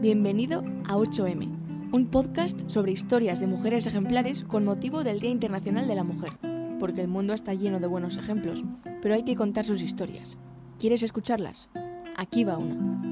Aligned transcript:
Bienvenido 0.00 0.62
a 0.86 0.94
8M, 0.94 1.90
un 1.90 2.06
podcast 2.06 2.70
sobre 2.70 2.92
historias 2.92 3.40
de 3.40 3.48
mujeres 3.48 3.84
ejemplares 3.84 4.44
con 4.44 4.64
motivo 4.64 5.02
del 5.02 5.18
Día 5.18 5.30
Internacional 5.30 5.88
de 5.88 5.96
la 5.96 6.04
Mujer, 6.04 6.30
porque 6.78 7.00
el 7.00 7.08
mundo 7.08 7.34
está 7.34 7.52
lleno 7.52 7.80
de 7.80 7.88
buenos 7.88 8.16
ejemplos, 8.16 8.62
pero 9.02 9.16
hay 9.16 9.24
que 9.24 9.34
contar 9.34 9.64
sus 9.64 9.82
historias. 9.82 10.38
¿Quieres 10.78 11.02
escucharlas? 11.02 11.68
Aquí 12.16 12.44
va 12.44 12.58
una. 12.58 13.02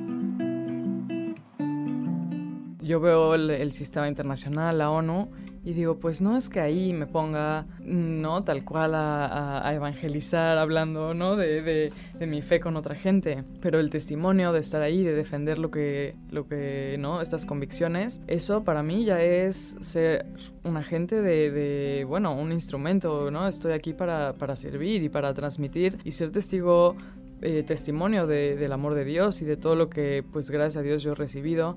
Yo 2.81 3.01
veo 3.01 3.35
el, 3.35 3.73
sistema 3.73 4.07
internacional, 4.07 4.79
la 4.79 4.89
ONU, 4.89 5.33
y 5.67 5.73
digo, 5.73 5.97
pues 5.97 6.21
no 6.21 6.37
es 6.37 6.49
que 6.49 6.61
ahí 6.61 6.93
me 6.93 7.09
ponga, 7.09 7.67
¿no? 7.81 8.45
Tal 8.45 8.65
cual 8.65 8.93
a, 8.95 9.69
evangelizar 9.75 10.59
hablando, 10.59 11.13
¿no? 11.13 11.35
De, 11.35 11.93
mi 12.21 12.41
fe 12.41 12.61
con 12.61 12.77
otra 12.77 12.95
gente. 12.95 13.43
Pero 13.61 13.81
el 13.81 13.91
testimonio 13.91 14.53
de 14.53 14.61
estar 14.61 14.81
ahí, 14.81 15.03
de 15.03 15.13
defender 15.13 15.59
lo 15.59 15.73
que, 15.73 16.15
lo 16.31 16.47
que, 16.47 16.95
¿no? 17.01 17.21
Estas 17.21 17.47
convicciones, 17.47 18.23
eso 18.29 18.63
para 18.63 18.85
mí 18.85 19.05
ya 19.05 19.21
es 19.21 19.77
ser 19.81 20.27
un 20.63 20.77
agente 20.77 21.21
de, 21.21 22.05
bueno, 22.07 22.33
un 22.33 22.53
instrumento, 22.53 23.33
¿no? 23.33 23.49
Estoy 23.49 23.73
aquí 23.73 23.93
para, 23.93 24.35
para 24.35 24.55
servir 24.55 25.03
y 25.03 25.09
para 25.09 25.35
transmitir 25.35 25.99
y 26.05 26.13
ser 26.13 26.31
testigo 26.31 26.95
eh, 27.43 27.65
testimonio 27.65 28.29
del 28.29 28.73
amor 28.73 28.95
de 28.95 29.05
Dios 29.05 29.43
y 29.43 29.45
de 29.45 29.57
todo 29.57 29.75
lo 29.75 29.91
que, 29.91 30.25
pues 30.33 30.49
gracias 30.49 30.77
a 30.77 30.83
Dios 30.83 31.03
yo 31.03 31.11
he 31.11 31.17
recibido. 31.17 31.77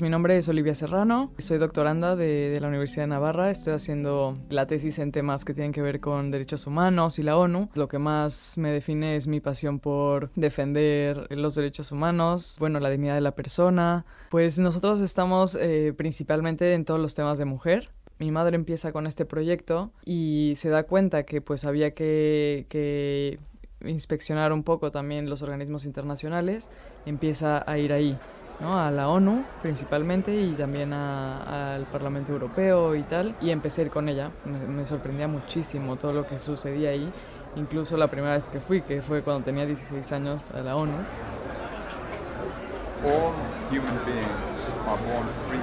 Mi 0.00 0.08
nombre 0.08 0.36
es 0.36 0.48
Olivia 0.48 0.74
Serrano, 0.74 1.32
soy 1.38 1.58
doctoranda 1.58 2.16
de, 2.16 2.58
la 2.60 2.68
Universidad 2.68 3.04
de 3.04 3.08
Navarra, 3.08 3.50
estoy 3.50 3.74
haciendo 3.74 4.36
la 4.48 4.66
tesis 4.66 4.98
en 4.98 5.12
temas 5.12 5.44
que 5.44 5.54
tienen 5.54 5.72
que 5.72 5.82
ver 5.82 6.00
con 6.00 6.30
derechos 6.30 6.66
humanos 6.66 7.18
y 7.18 7.22
la 7.22 7.36
ONU. 7.36 7.68
Lo 7.74 7.86
que 7.86 7.98
más 7.98 8.58
me 8.58 8.70
define 8.70 9.16
es 9.16 9.28
mi 9.28 9.40
pasión 9.40 9.78
por 9.78 10.30
defender 10.34 11.28
los 11.30 11.54
derechos 11.54 11.92
humanos, 11.92 12.56
bueno, 12.58 12.80
la 12.80 12.90
dignidad 12.90 13.14
de 13.14 13.20
la 13.20 13.36
persona. 13.36 14.04
Pues 14.30 14.58
nosotros 14.58 15.00
estamos 15.00 15.56
eh, 15.60 15.94
principalmente 15.96 16.74
en 16.74 16.84
todos 16.84 16.98
los 16.98 17.14
temas 17.14 17.38
de 17.38 17.44
mujer, 17.44 17.90
mi 18.22 18.30
madre 18.30 18.54
empieza 18.56 18.92
con 18.92 19.06
este 19.06 19.24
proyecto 19.24 19.90
y 20.04 20.54
se 20.56 20.68
da 20.68 20.84
cuenta 20.84 21.24
que 21.24 21.40
pues 21.40 21.64
había 21.64 21.92
que, 21.92 22.66
que, 22.68 23.40
inspeccionar 23.84 24.52
un 24.52 24.62
poco 24.62 24.92
también 24.92 25.28
los 25.28 25.42
organismos 25.42 25.84
internacionales, 25.84 26.70
empieza 27.04 27.68
a 27.68 27.78
ir 27.78 27.92
ahí 27.92 28.16
a 28.64 28.90
la 28.90 29.08
ONU 29.08 29.44
principalmente 29.60 30.34
y 30.34 30.52
también 30.52 30.92
al 30.92 31.84
Parlamento 31.86 32.32
Europeo 32.32 32.94
y 32.94 33.02
tal. 33.02 33.34
Y 33.40 33.50
empecé 33.50 33.82
a 33.82 33.84
ir 33.86 33.90
con 33.90 34.08
ella. 34.08 34.30
Me, 34.44 34.86
sorprendía 34.86 35.26
muchísimo 35.28 35.96
todo 35.96 36.12
lo 36.12 36.26
que 36.26 36.38
sucedía 36.38 36.90
ahí. 36.90 37.10
Incluso 37.56 37.96
la 37.96 38.08
primera 38.08 38.34
vez 38.34 38.48
que 38.50 38.60
fui, 38.60 38.82
que 38.82 39.02
fue 39.02 39.22
cuando 39.22 39.44
tenía 39.44 39.66
16 39.66 40.12
años 40.12 40.50
a 40.54 40.60
la 40.60 40.76
ONU. 40.76 40.92
All 43.04 43.32
human 43.70 43.98
beings 44.06 44.68
are 44.86 44.96
born 45.02 45.26
free 45.48 45.58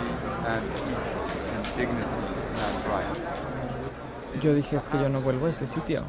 and 0.45 0.63
equal 0.75 1.29
in 1.55 1.77
dignity 1.77 2.03
and 2.05 2.85
right. 2.85 4.41
Yo 4.41 4.53
dije, 4.53 4.77
es 4.77 4.87
que 4.89 4.99
yo 4.99 5.09
no 5.09 5.21
vuelvo 5.21 5.47
a 5.47 5.49
este 5.49 5.67
sitio. 5.67 6.03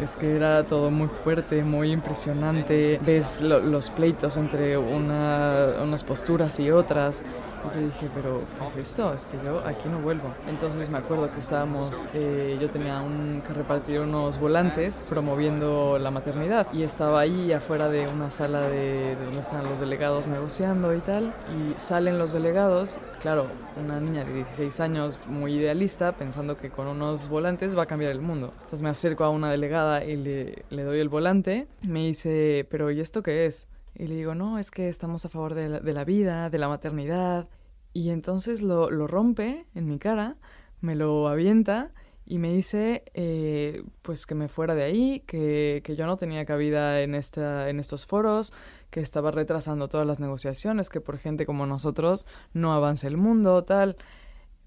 Es 0.00 0.16
que 0.16 0.36
era 0.36 0.64
todo 0.64 0.90
muy 0.90 1.08
fuerte, 1.08 1.62
muy 1.62 1.92
impresionante. 1.92 2.98
Ves 3.04 3.40
los 3.40 3.90
pleitos 3.90 4.36
entre 4.36 4.76
unas 4.78 6.02
posturas 6.02 6.58
y 6.60 6.70
otras. 6.70 7.24
Y 7.64 7.80
yo 7.80 7.86
dije, 7.86 8.10
pero 8.12 8.40
¿qué 8.58 8.80
es 8.80 8.88
esto? 8.88 9.14
Es 9.14 9.26
que 9.26 9.38
yo 9.44 9.60
aquí 9.64 9.88
no 9.88 10.00
vuelvo. 10.00 10.34
Entonces 10.48 10.90
me 10.90 10.98
acuerdo 10.98 11.30
que 11.30 11.38
estábamos, 11.38 12.08
eh, 12.12 12.58
yo 12.60 12.68
tenía 12.70 13.00
un, 13.00 13.40
que 13.46 13.52
repartir 13.52 14.00
unos 14.00 14.38
volantes 14.40 15.06
promoviendo 15.08 15.98
la 15.98 16.10
maternidad 16.10 16.66
y 16.72 16.82
estaba 16.82 17.20
ahí 17.20 17.52
afuera 17.52 17.88
de 17.88 18.08
una 18.08 18.30
sala 18.30 18.62
de, 18.62 19.14
donde 19.14 19.40
están 19.40 19.64
los 19.64 19.78
delegados 19.78 20.26
negociando 20.26 20.92
y 20.94 20.98
tal. 20.98 21.32
Y 21.56 21.78
salen 21.78 22.18
los 22.18 22.32
delegados, 22.32 22.98
claro, 23.20 23.46
una 23.76 24.00
niña 24.00 24.24
de 24.24 24.32
16 24.32 24.80
años 24.80 25.20
muy 25.26 25.54
idealista, 25.54 26.12
pensando 26.12 26.56
que 26.56 26.70
con 26.70 26.88
unos 26.88 27.28
volantes 27.28 27.78
va 27.78 27.84
a 27.84 27.86
cambiar 27.86 28.10
el 28.10 28.20
mundo. 28.20 28.52
Entonces 28.54 28.82
me 28.82 28.88
acerco 28.88 29.22
a 29.22 29.30
una 29.30 29.50
delegada 29.50 29.81
y 30.06 30.16
le, 30.16 30.64
le 30.70 30.82
doy 30.82 31.00
el 31.00 31.08
volante. 31.08 31.66
Me 31.86 32.06
dice, 32.06 32.66
pero 32.70 32.90
¿y 32.90 33.00
esto 33.00 33.22
qué 33.22 33.46
es? 33.46 33.68
Y 33.94 34.06
le 34.06 34.16
digo, 34.16 34.34
no, 34.34 34.58
es 34.58 34.70
que 34.70 34.88
estamos 34.88 35.24
a 35.24 35.28
favor 35.28 35.54
de 35.54 35.68
la, 35.68 36.04
vida, 36.04 36.50
de 36.50 36.58
la 36.58 36.68
maternidad. 36.68 37.48
Y 37.92 38.10
entonces 38.10 38.62
lo, 38.62 38.88
rompe 39.06 39.66
en 39.74 39.86
mi 39.86 39.98
cara, 39.98 40.36
me 40.80 40.94
lo 40.94 41.28
avienta 41.28 41.92
y 42.24 42.38
me 42.38 42.52
dice 42.52 43.02
eh, 43.14 43.82
pues 44.00 44.26
que 44.26 44.34
me 44.34 44.48
fuera 44.48 44.74
de 44.74 44.84
ahí, 44.84 45.20
que, 45.26 45.82
que, 45.84 45.94
yo 45.96 46.06
no 46.06 46.16
tenía 46.16 46.44
cabida 46.46 47.00
en, 47.02 47.14
esta, 47.14 47.68
en 47.68 47.80
estos 47.80 48.06
foros, 48.06 48.54
que 48.90 49.00
estaba 49.00 49.30
retrasando 49.30 49.88
todas 49.88 50.06
las 50.06 50.20
negociaciones, 50.20 50.88
que 50.88 51.00
por 51.00 51.18
gente 51.18 51.44
como 51.44 51.66
nosotros 51.66 52.26
no 52.54 52.72
avance 52.72 53.06
el 53.06 53.18
mundo, 53.18 53.64
tal. 53.64 53.96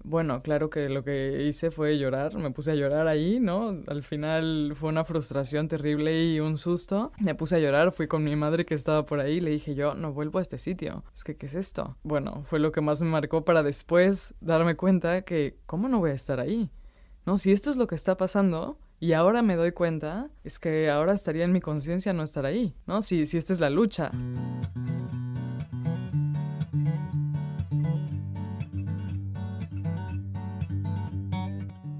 Bueno, 0.08 0.40
claro 0.40 0.70
que 0.70 0.88
lo 0.88 1.02
que 1.02 1.42
hice 1.48 1.72
fue 1.72 1.98
llorar, 1.98 2.36
me 2.36 2.52
puse 2.52 2.70
a 2.70 2.74
llorar 2.76 3.08
ahí, 3.08 3.40
¿no? 3.40 3.82
Al 3.88 4.04
final 4.04 4.74
fue 4.76 4.88
una 4.88 5.04
frustración 5.04 5.66
terrible 5.66 6.24
y 6.26 6.38
un 6.38 6.58
susto. 6.58 7.10
Me 7.18 7.34
puse 7.34 7.56
a 7.56 7.58
llorar, 7.58 7.90
fui 7.90 8.06
con 8.06 8.22
mi 8.22 8.36
madre 8.36 8.64
que 8.64 8.76
estaba 8.76 9.04
por 9.04 9.18
ahí, 9.18 9.40
le 9.40 9.50
dije 9.50 9.74
yo, 9.74 9.96
no 9.96 10.12
vuelvo 10.12 10.38
a 10.38 10.42
este 10.42 10.58
sitio. 10.58 11.02
Es 11.12 11.24
que, 11.24 11.36
¿qué 11.36 11.46
es 11.46 11.56
esto? 11.56 11.96
Bueno, 12.04 12.44
fue 12.44 12.60
lo 12.60 12.70
que 12.70 12.80
más 12.80 13.02
me 13.02 13.08
marcó 13.08 13.44
para 13.44 13.64
después 13.64 14.36
darme 14.40 14.76
cuenta 14.76 15.22
que, 15.22 15.58
¿cómo 15.66 15.88
no 15.88 15.98
voy 15.98 16.10
a 16.10 16.14
estar 16.14 16.38
ahí? 16.38 16.70
No, 17.24 17.36
si 17.36 17.50
esto 17.50 17.70
es 17.70 17.76
lo 17.76 17.88
que 17.88 17.96
está 17.96 18.16
pasando, 18.16 18.78
y 19.00 19.12
ahora 19.12 19.42
me 19.42 19.56
doy 19.56 19.72
cuenta, 19.72 20.30
es 20.44 20.60
que 20.60 20.88
ahora 20.88 21.14
estaría 21.14 21.44
en 21.44 21.52
mi 21.52 21.60
conciencia 21.60 22.12
no 22.12 22.22
estar 22.22 22.46
ahí, 22.46 22.76
¿no? 22.86 23.02
Si, 23.02 23.26
si 23.26 23.38
esta 23.38 23.52
es 23.52 23.58
la 23.58 23.70
lucha. 23.70 24.12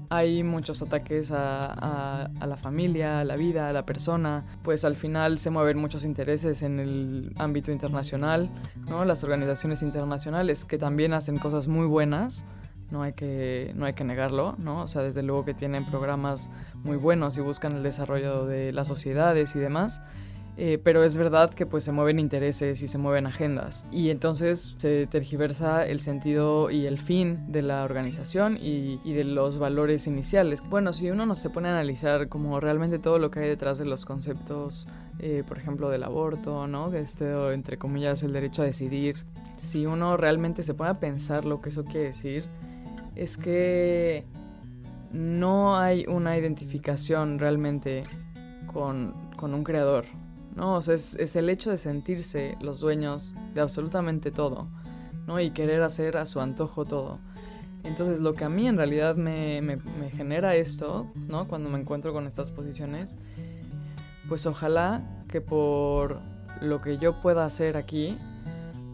Hay 0.09 0.43
muchos 0.43 0.81
ataques 0.81 1.31
a, 1.31 2.29
la 2.39 2.57
familia, 2.57 3.19
a 3.19 3.23
la 3.23 3.35
vida, 3.35 3.69
a 3.69 3.73
la 3.73 3.85
persona, 3.85 4.45
pues 4.63 4.85
al 4.85 4.95
final 4.95 5.37
se 5.39 5.49
mueven 5.49 5.77
muchos 5.77 6.05
intereses 6.05 6.61
en 6.61 6.79
el 6.79 7.33
ámbito 7.37 7.71
internacional, 7.71 8.49
¿no? 8.89 9.03
Las 9.05 9.23
organizaciones 9.23 9.81
internacionales 9.81 10.65
que 10.65 10.77
también 10.77 11.13
hacen 11.13 11.37
cosas 11.37 11.67
muy 11.67 11.85
buenas, 11.85 12.45
no 12.89 13.03
hay 13.03 13.13
que, 13.13 13.73
no 13.75 13.85
hay 13.85 13.93
que 13.93 14.05
negarlo, 14.05 14.55
¿no? 14.57 14.83
O 14.83 14.87
sea, 14.87 15.01
desde 15.01 15.23
luego 15.23 15.43
que 15.43 15.53
tienen 15.53 15.85
programas 15.85 16.49
muy 16.83 16.95
buenos 16.95 17.37
y 17.37 17.41
buscan 17.41 17.75
el 17.75 17.83
desarrollo 17.83 18.45
de 18.45 18.71
las 18.71 18.87
sociedades 18.87 19.55
y 19.55 19.59
demás, 19.59 20.01
eh, 20.59 20.79
pero 20.83 21.03
es 21.03 21.15
verdad 21.17 21.53
que 21.53 21.67
pues 21.67 21.83
se 21.83 21.91
mueven 21.91 22.17
intereses 22.17 22.81
y 22.81 22.87
se 22.87 22.97
mueven 22.97 23.27
agendas 23.27 23.85
y 23.91 24.09
entonces 24.09 24.73
se 24.77 25.05
tergiversa 25.05 25.85
el 25.85 25.99
sentido 25.99 26.71
y 26.71 26.87
el 26.87 26.97
fin 26.97 27.51
de 27.51 27.61
la 27.61 27.83
organización 27.83 28.57
y, 28.59 28.97
de 29.13 29.23
los 29.23 29.59
valores 29.59 30.07
iniciales. 30.07 30.63
Bueno, 30.67 30.93
si 30.93 31.11
uno 31.11 31.27
no 31.27 31.35
se 31.35 31.51
pone 31.51 31.69
a 31.69 31.73
analizar 31.73 32.27
como 32.27 32.59
realmente 32.59 32.97
todo 32.97 33.19
lo 33.19 33.29
que 33.29 33.41
hay 33.41 33.49
detrás 33.49 33.77
de 33.77 33.85
los 33.85 34.03
conceptos, 34.05 34.87
eh, 35.19 35.43
por 35.47 35.59
ejemplo, 35.59 35.89
del 35.89 36.03
aborto, 36.03 36.65
¿no? 36.65 36.91
Este, 36.91 37.53
entre 37.53 37.77
comillas, 37.77 38.23
el 38.23 38.33
derecho 38.33 38.63
a 38.63 38.65
decidir, 38.65 39.15
si 39.57 39.85
uno 39.85 40.17
realmente 40.17 40.63
se 40.63 40.73
pone 40.73 40.89
a 40.89 40.99
pensar 40.99 41.45
lo 41.45 41.61
que 41.61 41.69
eso 41.69 41.85
quiere 41.85 42.07
decir, 42.07 42.45
es 43.15 43.37
que 43.37 44.25
no 45.11 45.77
hay 45.77 46.05
una 46.07 46.35
identificación 46.35 47.37
realmente 47.37 48.03
con, 48.71 49.13
con 49.35 49.53
un 49.53 49.63
creador, 49.63 50.05
¿no? 50.57 50.81
Sea, 50.81 50.95
es, 50.95 51.35
el 51.35 51.49
hecho 51.49 51.69
de 51.69 51.77
sentirse 51.77 52.57
los 52.59 52.79
dueños 52.79 53.35
de 53.53 53.61
absolutamente 53.61 54.31
todo, 54.31 54.67
¿no? 55.27 55.39
Y 55.39 55.51
querer 55.51 55.83
hacer 55.83 56.17
a 56.17 56.25
su 56.25 56.41
antojo 56.41 56.83
todo. 56.83 57.19
Entonces, 57.83 58.19
lo 58.19 58.33
que 58.33 58.43
a 58.43 58.49
mí 58.49 58.67
en 58.67 58.75
realidad 58.75 59.15
me, 59.15 59.61
me, 59.61 59.79
genera 60.09 60.55
esto, 60.55 61.07
¿no? 61.15 61.47
Cuando 61.47 61.69
me 61.69 61.79
encuentro 61.79 62.11
con 62.11 62.25
estas 62.25 62.51
posiciones, 62.51 63.15
pues 64.27 64.47
ojalá 64.47 65.23
que 65.29 65.41
por 65.41 66.19
lo 66.59 66.81
que 66.81 66.97
yo 66.97 67.21
pueda 67.21 67.45
hacer 67.45 67.77
aquí, 67.77 68.17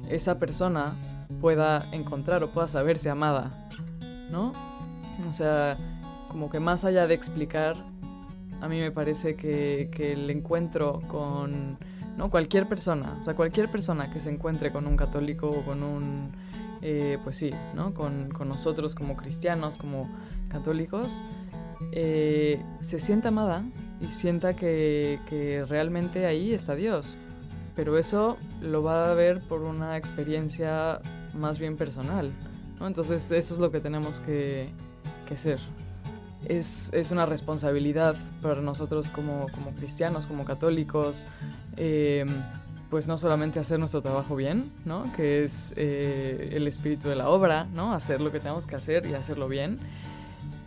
esa 0.10 0.38
persona 0.38 0.94
pueda 1.40 1.84
encontrar 1.94 2.44
o 2.44 2.50
pueda 2.52 2.68
saberse 2.68 3.10
amada, 3.10 3.70
¿no? 4.30 4.52
O 5.30 5.32
sea, 5.32 5.78
como 6.28 6.50
que 6.50 6.60
más 6.60 6.84
allá 6.84 7.08
de 7.08 7.14
explicar 7.14 7.93
a 8.64 8.70
mí 8.70 8.80
me 8.80 8.92
parece 8.92 9.36
que, 9.36 9.90
el 10.14 10.30
encuentro 10.30 11.02
con 11.10 11.78
¿no? 12.18 12.30
cualquier 12.30 12.66
persona, 12.70 13.18
o 13.20 13.24
sea, 13.24 13.36
cualquier 13.36 13.70
persona 13.70 14.10
que 14.10 14.22
se 14.22 14.30
encuentre 14.30 14.72
con 14.72 14.88
un 14.88 14.96
católico 14.96 15.50
o 15.50 15.66
con 15.66 15.84
un, 15.84 16.32
eh, 16.82 17.18
pues 17.26 17.36
sí, 17.36 17.52
¿no? 17.76 17.94
Con, 17.94 18.30
nosotros 18.48 18.96
como 18.96 19.18
cristianos, 19.18 19.78
como 19.78 20.10
católicos, 20.48 21.22
eh, 21.92 22.62
se 22.80 23.00
sienta 23.00 23.28
amada 23.28 23.66
y 24.00 24.06
sienta 24.06 24.56
que, 24.56 25.20
que, 25.28 25.66
realmente 25.66 26.26
ahí 26.26 26.54
está 26.54 26.74
Dios. 26.74 27.18
Pero 27.76 27.98
eso 27.98 28.38
lo 28.62 28.82
va 28.82 29.12
a 29.12 29.14
ver 29.14 29.40
por 29.40 29.62
una 29.64 29.98
experiencia 29.98 31.02
más 31.34 31.60
bien 31.60 31.76
personal. 31.76 32.32
Entonces 32.80 33.30
eso 33.30 33.54
es 33.56 33.60
lo 33.60 33.72
que 33.72 33.82
tenemos 33.82 34.22
que, 34.22 34.70
que 35.28 35.36
ser 35.36 35.60
es, 36.48 37.12
una 37.12 37.26
responsabilidad 37.26 38.16
para 38.42 38.62
nosotros 38.62 39.10
como, 39.10 39.48
cristianos, 39.78 40.28
como 40.28 40.46
católicos, 40.46 41.26
em, 41.78 42.28
pues 42.90 43.08
no 43.08 43.18
solamente 43.18 43.60
hacer 43.60 43.80
nuestro 43.80 44.02
trabajo 44.02 44.36
bien, 44.36 44.72
¿no? 44.86 45.12
Que 45.16 45.44
es 45.44 45.74
eh, 45.76 46.52
el 46.54 46.68
espíritu 46.68 47.10
de 47.10 47.16
la 47.16 47.30
obra, 47.30 47.66
¿no? 47.74 47.94
Hacer 47.94 48.22
lo 48.22 48.32
que 48.32 48.40
tenemos 48.40 48.68
que 48.68 48.76
hacer 48.76 49.06
y 49.06 49.16
hacerlo 49.16 49.48
bien. 49.48 49.80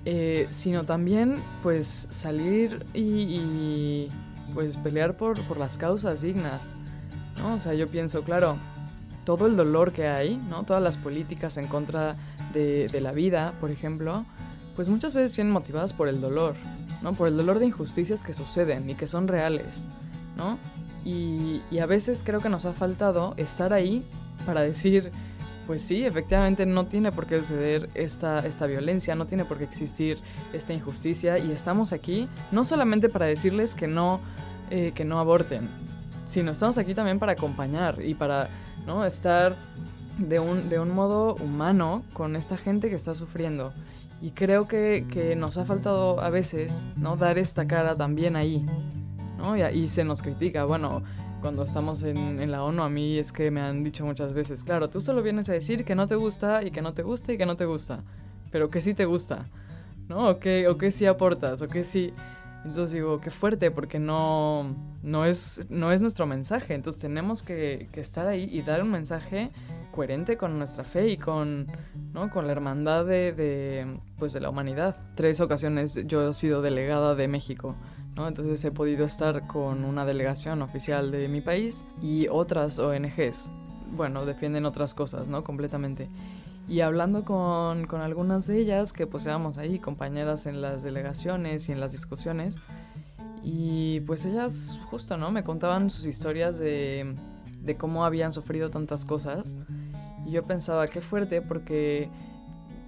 Eh, 0.09 0.47
sino 0.51 0.85
también 0.85 1.37
pues 1.65 2.07
salir 2.11 2.87
y, 2.95 4.09
pues 4.55 4.77
pelear 4.77 5.17
por, 5.17 5.41
por, 5.47 5.57
las 5.57 5.79
causas 5.79 6.23
dignas, 6.23 6.75
¿no? 7.39 7.55
O 7.55 7.59
sea, 7.59 7.75
yo 7.75 7.89
pienso, 7.89 8.23
claro, 8.23 8.57
todo 9.25 9.47
el 9.47 9.57
dolor 9.57 9.93
que 9.93 10.07
hay, 10.07 10.37
¿no? 10.49 10.63
Todas 10.63 10.81
las 10.81 10.97
políticas 10.97 11.57
en 11.57 11.67
contra 11.67 12.15
de, 12.55 12.87
de 12.87 13.01
la 13.01 13.11
vida, 13.11 13.55
por 13.61 13.73
ejemplo, 13.73 14.25
pues 14.77 14.91
muchas 14.91 15.15
veces 15.15 15.35
vienen 15.35 15.53
motivadas 15.53 15.95
por 15.95 16.09
el 16.09 16.21
dolor, 16.21 16.55
¿no? 17.03 17.15
Por 17.15 17.29
el 17.29 17.37
dolor 17.37 17.59
de 17.59 17.67
injusticias 17.67 18.23
que 18.23 18.35
suceden 18.35 18.89
y 18.89 18.95
que 18.95 19.09
son 19.09 19.27
reales, 19.27 19.89
¿no? 20.37 20.59
Y, 21.05 21.63
a 21.81 21.87
veces 21.87 22.23
creo 22.25 22.41
que 22.41 22.49
nos 22.49 22.65
ha 22.65 22.73
faltado 22.73 23.35
estar 23.37 23.73
ahí 23.73 24.05
para 24.45 24.61
decir, 24.63 25.13
pues 25.67 25.83
sí, 25.83 26.05
efectivamente 26.05 26.67
no 26.67 26.87
tiene 26.87 27.13
por 27.13 27.27
qué 27.27 27.39
suceder 27.39 27.89
esta, 27.95 28.41
esta 28.41 28.67
violencia, 28.67 29.15
no 29.15 29.25
tiene 29.25 29.45
por 29.45 29.59
qué 29.59 29.65
existir 29.65 30.19
esta 30.53 30.73
injusticia 30.73 31.39
y 31.39 31.53
estamos 31.53 31.93
aquí 31.93 32.29
no 32.51 32.65
solamente 32.65 33.09
para 33.09 33.27
decirles 33.27 33.75
que 33.75 33.87
no, 33.87 34.21
eh, 34.71 34.93
que 34.95 35.05
no 35.05 35.21
aborten, 35.21 35.69
sino 36.27 36.51
estamos 36.51 36.77
aquí 36.77 36.95
también 36.95 37.19
para 37.19 37.33
acompañar 37.33 38.03
y 38.03 38.15
para 38.15 38.49
¿no? 38.87 39.05
estar 39.05 39.57
de 40.19 40.41
un, 40.41 40.69
de 40.69 40.81
un 40.81 40.91
modo 40.91 41.37
humano 41.37 42.03
con 42.13 42.35
esta 42.37 42.57
gente 42.57 42.89
que 42.91 42.97
está 42.97 43.15
sufriendo. 43.15 43.73
Y 44.21 44.31
creo 44.31 44.67
que, 44.67 45.07
que, 45.11 45.37
nos 45.37 45.59
ha 45.59 45.65
faltado 45.65 46.21
a 46.21 46.31
veces 46.31 46.87
¿no? 46.97 47.17
dar 47.17 47.39
esta 47.39 47.67
cara 47.67 47.97
también 47.97 48.37
ahí. 48.37 48.65
¿no? 49.39 49.57
Y, 49.57 49.63
y 49.63 49.89
se 49.89 50.05
nos 50.05 50.23
critica, 50.23 50.65
bueno, 50.65 51.03
cuando 51.41 51.63
estamos 51.63 52.03
en, 52.03 52.41
en, 52.41 52.51
la 52.51 52.65
ONU 52.65 52.83
a 52.83 52.89
mí 52.89 53.19
es 53.19 53.31
que 53.31 53.51
me 53.51 53.61
han 53.61 53.85
dicho 53.85 54.05
muchas 54.05 54.33
veces, 54.33 54.65
claro, 54.65 54.89
tú 54.89 55.01
solo 55.01 55.23
vienes 55.23 55.49
a 55.49 55.53
decir 55.53 55.85
que 55.85 55.95
no 55.95 56.07
te 56.07 56.15
gusta 56.15 56.63
y 56.63 56.71
que 56.71 56.83
no 56.83 56.95
te 56.95 57.03
gusta 57.03 57.33
y 57.33 57.39
que 57.39 57.47
no 57.47 57.57
te 57.57 57.67
gusta, 57.67 58.03
pero 58.51 58.71
que 58.71 58.81
sí 58.81 58.95
te 58.95 59.05
gusta, 59.05 59.45
¿no? 60.09 60.29
O 60.29 60.39
que, 60.39 60.67
o 60.69 60.79
que 60.79 60.91
sí 60.91 61.07
aportas, 61.07 61.63
o 61.63 61.69
que 61.69 61.85
sí... 61.85 62.13
Entonces 62.65 62.95
digo, 62.95 63.21
qué 63.21 63.31
fuerte, 63.31 63.71
porque 63.71 64.01
no, 64.01 64.75
no, 65.05 65.25
es, 65.25 65.65
no 65.69 65.93
es 65.93 66.03
nuestro 66.03 66.27
mensaje. 66.27 66.75
Entonces 66.75 67.01
tenemos 67.01 67.45
que, 67.45 67.89
que, 67.93 68.01
estar 68.01 68.27
ahí 68.27 68.49
y 68.51 68.63
dar 68.63 68.83
un 68.83 68.91
mensaje 68.91 69.53
coherente 69.97 70.37
con 70.37 70.59
nuestra 70.59 70.85
fe 70.85 71.09
y 71.09 71.17
con, 71.17 71.67
¿no? 72.13 72.31
con 72.31 72.47
la 72.47 72.53
hermandad 72.53 73.07
de, 73.07 73.33
de, 73.33 73.99
pues 74.19 74.35
de 74.35 74.41
la 74.41 74.51
humanidad. 74.51 74.97
Tres 75.15 75.41
ocasiones 75.41 75.99
yo 76.07 76.29
he 76.29 76.35
sido 76.35 76.61
delegada 76.61 77.15
de 77.15 77.27
México. 77.27 77.75
¿no? 78.15 78.29
Entonces 78.29 78.65
he 78.65 78.71
podido 78.71 79.07
estar 79.07 79.47
con 79.47 79.85
una 79.85 80.05
delegación 80.05 80.63
oficial 80.63 81.11
de 81.11 81.29
mi 81.29 81.41
país 81.41 81.85
y 82.03 82.29
otras 82.29 82.79
ONGs. 82.79 83.51
Bueno, 83.91 84.27
defienden 84.27 84.67
otras 84.67 84.95
cosas, 84.95 85.29
¿no? 85.29 85.45
Completamente. 85.45 86.11
Y 86.69 86.81
hablando 86.81 87.25
con, 87.25 87.87
con 87.87 88.01
algunas 88.01 88.47
de 88.47 88.59
ellas, 88.59 88.93
que 88.93 89.07
pues 89.07 89.25
éramos 89.27 89.57
ahí 89.57 89.79
compañeras 89.79 90.47
en 90.47 90.61
las 90.61 90.83
delegaciones 90.83 91.69
y 91.69 91.73
en 91.73 91.81
las 91.81 91.93
discusiones, 91.93 92.59
y 93.43 94.01
pues 94.01 94.25
ellas 94.25 94.81
justo, 94.91 95.17
¿no? 95.17 95.31
Me 95.31 95.45
contaban 95.45 95.89
sus 95.91 96.07
historias 96.07 96.59
de, 96.59 97.15
de 97.61 97.75
cómo 97.77 98.05
habían 98.05 98.33
sufrido 98.33 98.71
tantas 98.71 99.05
cosas. 99.05 99.55
Y 100.27 100.33
yo 100.33 100.43
pensaba, 100.43 100.89
qué 100.89 101.01
fuerte, 101.01 101.41
porque 101.41 102.11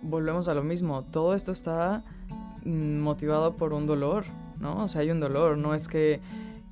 volvemos 0.02 0.49
a 0.49 0.55
lo 0.55 0.62
mismo, 0.62 1.05
todo 1.05 1.35
esto 1.35 1.52
está 1.52 2.02
mm, 2.64 2.99
motivado 2.99 3.56
por 3.56 3.73
un 3.73 3.87
dolor, 3.87 4.25
¿no? 4.58 4.85
O 4.85 4.88
sea, 4.88 5.02
hay 5.02 5.11
un 5.11 5.20
dolor, 5.20 5.56
no 5.56 5.75
es 5.75 5.88
que, 5.88 6.20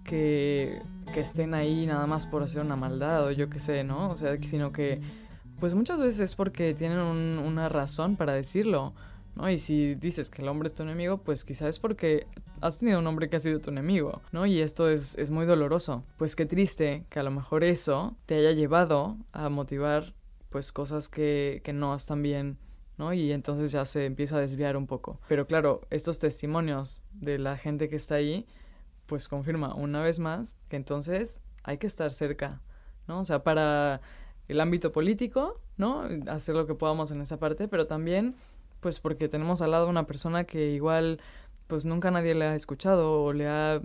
que, 0.04 0.82
estén 1.14 1.54
ahí 1.54 1.86
nada 1.86 2.06
más 2.06 2.26
por 2.26 2.42
hacer 2.42 2.60
una 2.60 2.76
maldad 2.76 3.24
o 3.24 3.30
yo 3.30 3.48
qué 3.48 3.58
sé, 3.58 3.84
¿no? 3.84 4.10
O 4.10 4.16
sea, 4.16 4.36
sino 4.42 4.70
que 4.70 5.00
pues 5.60 5.74
muchas 5.74 5.98
veces 5.98 6.20
es 6.20 6.34
porque 6.34 6.74
tienen 6.74 6.98
un, 6.98 7.38
una 7.38 7.70
razón 7.70 8.16
para 8.16 8.34
decirlo, 8.34 8.92
¿no? 9.34 9.48
Y 9.48 9.56
si 9.56 9.94
dices 9.94 10.28
que 10.28 10.42
el 10.42 10.48
hombre 10.48 10.66
es 10.66 10.74
tu 10.74 10.82
enemigo, 10.82 11.18
pues 11.18 11.44
quizás 11.44 11.68
es 11.68 11.78
porque 11.78 12.26
has 12.60 12.78
tenido 12.78 12.98
un 12.98 13.06
hombre 13.06 13.30
que 13.30 13.36
ha 13.36 13.40
sido 13.40 13.60
tu 13.60 13.70
enemigo, 13.70 14.20
¿no? 14.32 14.44
Y 14.44 14.60
esto 14.60 14.90
es, 14.90 15.16
es 15.16 15.30
muy 15.30 15.46
doloroso. 15.46 16.04
Pues 16.18 16.36
qué 16.36 16.44
triste 16.44 17.06
que 17.08 17.20
a 17.20 17.22
lo 17.22 17.30
mejor 17.30 17.64
eso 17.64 18.14
te 18.26 18.36
haya 18.36 18.52
llevado 18.52 19.16
a 19.32 19.48
motivar 19.48 20.12
pues 20.56 20.72
cosas 20.72 21.10
que, 21.10 21.60
que 21.64 21.74
no 21.74 21.94
están 21.94 22.22
bien 22.22 22.56
¿no? 22.96 23.12
Y 23.12 23.30
entonces 23.30 23.72
ya 23.72 23.84
se 23.84 24.06
empieza 24.06 24.38
a 24.38 24.40
desviar 24.40 24.78
un 24.78 24.86
poco. 24.86 25.20
Pero 25.28 25.46
claro, 25.46 25.82
estos 25.90 26.18
testimonios 26.18 27.02
de 27.12 27.38
la 27.38 27.58
gente 27.58 27.90
que 27.90 27.96
está 27.96 28.14
ahí, 28.14 28.46
pues 29.04 29.28
confirma 29.28 29.74
una 29.74 30.02
vez 30.02 30.18
más 30.18 30.58
que 30.70 30.76
entonces 30.76 31.42
hay 31.62 31.76
que 31.76 31.86
estar 31.86 32.10
cerca, 32.10 32.62
¿no? 33.06 33.20
O 33.20 33.24
sea, 33.26 33.44
para 33.44 34.00
el 34.48 34.62
ámbito 34.62 34.92
político, 34.92 35.60
¿no? 35.76 36.04
Hacer 36.26 36.54
lo 36.54 36.66
que 36.66 36.74
podamos 36.74 37.10
en 37.10 37.20
esa 37.20 37.38
parte, 37.38 37.68
pero 37.68 37.86
también, 37.86 38.34
pues 38.80 38.98
porque 38.98 39.28
tenemos 39.28 39.60
al 39.60 39.72
lado 39.72 39.90
una 39.90 40.06
persona 40.06 40.44
que 40.44 40.70
igual, 40.70 41.20
pues 41.66 41.84
nunca 41.84 42.10
nadie 42.10 42.34
le 42.34 42.46
ha 42.46 42.54
escuchado 42.54 43.24
o 43.24 43.34
le 43.34 43.46
ha 43.46 43.82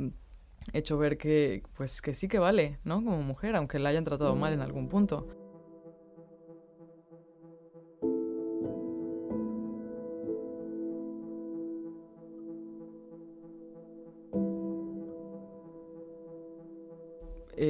hecho 0.72 0.98
ver 0.98 1.18
que, 1.18 1.64
pues 1.76 2.02
que 2.02 2.14
sí 2.14 2.30
que 2.30 2.40
vale, 2.40 2.80
¿no? 2.86 3.04
Como 3.04 3.22
mujer, 3.24 3.58
aunque 3.58 3.78
la 3.78 3.90
hayan 3.90 4.06
tratado 4.06 4.38
mal 4.38 4.54
en 4.54 4.62
algún 4.62 4.88
punto. 4.88 5.28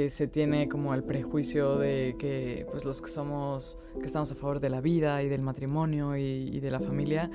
Se 0.09 0.27
tiene 0.27 0.67
como 0.67 0.93
el 0.93 1.03
prejuicio 1.03 1.77
de 1.77 2.15
que 2.17 2.65
pues 2.71 2.85
los 2.85 3.01
que 3.01 3.09
somos, 3.09 3.77
que 3.99 4.05
estamos 4.05 4.31
a 4.31 4.35
favor 4.35 4.59
de 4.59 4.69
la 4.69 4.81
vida 4.81 5.21
y 5.23 5.29
del 5.29 5.41
matrimonio 5.41 6.17
y, 6.17 6.49
y, 6.53 6.59
de 6.59 6.71
la 6.71 6.79
familia, 6.79 7.29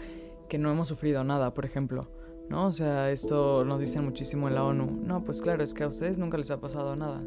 que 0.49 0.59
no 0.59 0.71
hemos 0.71 0.89
sufrido 0.89 1.25
nada, 1.25 1.55
por 1.55 1.65
ejemplo, 1.65 2.09
¿no? 2.49 2.67
O 2.67 2.73
sea, 2.73 3.11
esto 3.11 3.65
nos 3.65 3.81
dicen 3.81 4.05
muchísimo 4.05 4.49
en 4.49 4.55
la 4.55 4.65
ONU. 4.65 4.87
No, 5.05 5.25
pues 5.25 5.43
claro, 5.43 5.63
es 5.63 5.75
que 5.75 5.85
a 5.85 5.89
ustedes 5.89 6.19
nunca 6.19 6.39
les 6.39 6.51
ha 6.51 6.61
pasado 6.61 6.97
nada. 6.97 7.21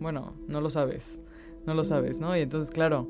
Bueno, 0.00 0.34
no 0.48 0.60
lo 0.60 0.70
sabes, 0.70 1.20
no 1.66 1.74
lo 1.74 1.84
sabes, 1.84 2.18
¿no? 2.20 2.36
Y 2.36 2.40
entonces, 2.40 2.70
claro, 2.72 3.08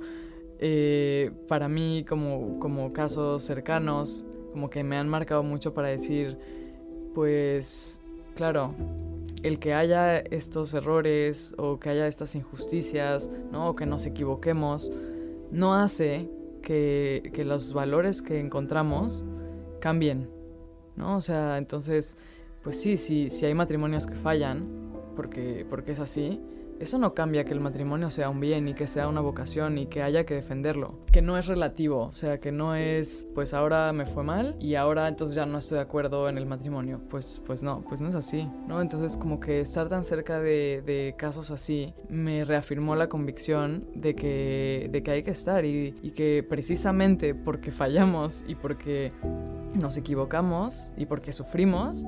eh, 0.58 1.30
para 1.48 1.68
mí 1.68 2.04
como, 2.08 2.58
como 2.58 2.92
casos 2.92 3.42
cercanos, 3.42 4.24
como 4.52 4.70
que 4.70 4.84
me 4.84 4.96
han 4.96 5.08
marcado 5.08 5.42
mucho 5.42 5.74
para 5.74 5.88
decir, 5.88 6.38
pues, 7.14 8.00
claro, 8.34 8.74
el 9.42 9.58
que 9.58 9.74
haya 9.74 10.18
estos 10.18 10.74
errores 10.74 11.54
o 11.58 11.78
que 11.78 11.90
haya 11.90 12.06
estas 12.06 12.34
injusticias, 12.34 13.30
¿no? 13.50 13.70
O 13.70 13.76
que 13.76 13.86
nos 13.86 14.06
equivoquemos, 14.06 14.90
no 15.50 15.74
hace 15.74 16.28
que, 16.62 17.30
que 17.34 17.44
los 17.44 17.72
valores 17.72 18.22
que 18.22 18.40
encontramos 18.40 19.24
cambien, 19.80 20.30
¿no? 20.96 21.16
O 21.16 21.20
sea, 21.20 21.58
entonces, 21.58 22.16
pues 22.62 22.80
sí, 22.80 22.96
sí, 22.96 23.30
si 23.30 23.46
hay 23.46 23.54
matrimonios 23.54 24.06
que 24.06 24.14
fallan, 24.14 24.82
porque, 25.16 25.66
porque 25.68 25.92
es 25.92 26.00
así, 26.00 26.40
eso 26.82 26.98
no 26.98 27.14
cambia 27.14 27.44
que 27.44 27.52
el 27.52 27.60
matrimonio 27.60 28.10
sea 28.10 28.28
un 28.28 28.40
bien 28.40 28.66
y 28.66 28.74
que 28.74 28.88
sea 28.88 29.06
una 29.06 29.20
vocación 29.20 29.78
y 29.78 29.86
que 29.86 30.02
haya 30.02 30.26
que 30.26 30.34
defenderlo. 30.34 30.98
Que 31.12 31.22
no 31.22 31.38
es 31.38 31.46
relativo, 31.46 32.06
o 32.06 32.12
sea, 32.12 32.40
que 32.40 32.50
no 32.50 32.74
es, 32.74 33.28
pues 33.36 33.54
ahora 33.54 33.92
me 33.92 34.04
fue 34.04 34.24
mal 34.24 34.56
y 34.58 34.74
ahora 34.74 35.06
entonces 35.06 35.36
ya 35.36 35.46
no 35.46 35.58
estoy 35.58 35.76
de 35.76 35.82
acuerdo 35.82 36.28
en 36.28 36.38
el 36.38 36.46
matrimonio. 36.46 37.00
Pues, 37.08 37.40
pues 37.46 37.62
no, 37.62 37.84
pues 37.88 38.00
no 38.00 38.08
es 38.08 38.16
así, 38.16 38.50
¿no? 38.66 38.82
Entonces 38.82 39.16
como 39.16 39.38
que 39.38 39.60
estar 39.60 39.88
tan 39.88 40.04
cerca 40.04 40.40
de, 40.40 41.14
casos 41.16 41.52
así 41.52 41.94
me 42.08 42.44
reafirmó 42.44 42.96
la 42.96 43.08
convicción 43.08 43.86
de 43.94 44.16
que, 44.16 44.88
de 44.90 45.02
que 45.04 45.10
hay 45.12 45.22
que 45.22 45.30
estar 45.30 45.64
y 45.64 45.92
que 46.16 46.44
precisamente 46.48 47.32
porque 47.34 47.70
fallamos 47.70 48.42
y 48.48 48.56
porque 48.56 49.12
nos 49.74 49.96
equivocamos 49.96 50.90
y 50.96 51.06
porque 51.06 51.30
sufrimos, 51.32 52.04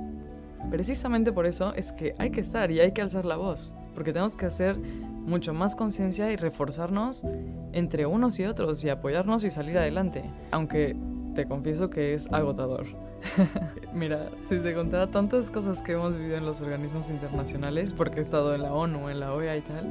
precisamente 0.68 1.32
por 1.32 1.46
eso 1.46 1.72
es 1.74 1.92
que 1.92 2.16
hay 2.18 2.30
que 2.30 2.40
estar 2.40 2.72
y 2.72 2.80
hay 2.80 2.92
que 2.92 3.02
alzar 3.02 3.24
la 3.24 3.36
voz 3.36 3.72
porque 3.94 4.12
tenemos 4.12 4.36
que 4.36 4.46
hacer 4.46 4.76
mucho 4.76 5.54
más 5.54 5.74
conciencia 5.76 6.30
y 6.32 6.36
reforzarnos 6.36 7.24
entre 7.72 8.06
unos 8.06 8.38
y 8.38 8.44
otros 8.44 8.84
y 8.84 8.90
apoyarnos 8.90 9.44
y 9.44 9.50
salir 9.50 9.78
adelante, 9.78 10.24
aunque 10.50 10.96
te 11.34 11.46
confieso 11.46 11.90
que 11.90 12.14
es 12.14 12.30
agotador. 12.32 12.86
Mira, 13.94 14.30
si 14.42 14.58
te 14.58 14.74
contara 14.74 15.10
tantas 15.10 15.50
cosas 15.50 15.82
que 15.82 15.92
hemos 15.92 16.16
vivido 16.16 16.36
en 16.36 16.44
los 16.44 16.60
organismos 16.60 17.10
internacionales, 17.10 17.92
porque 17.92 18.18
he 18.18 18.22
estado 18.22 18.54
en 18.54 18.62
la 18.62 18.72
ONU, 18.72 19.08
en 19.08 19.20
la 19.20 19.32
OEA 19.32 19.56
y 19.56 19.62
tal, 19.62 19.88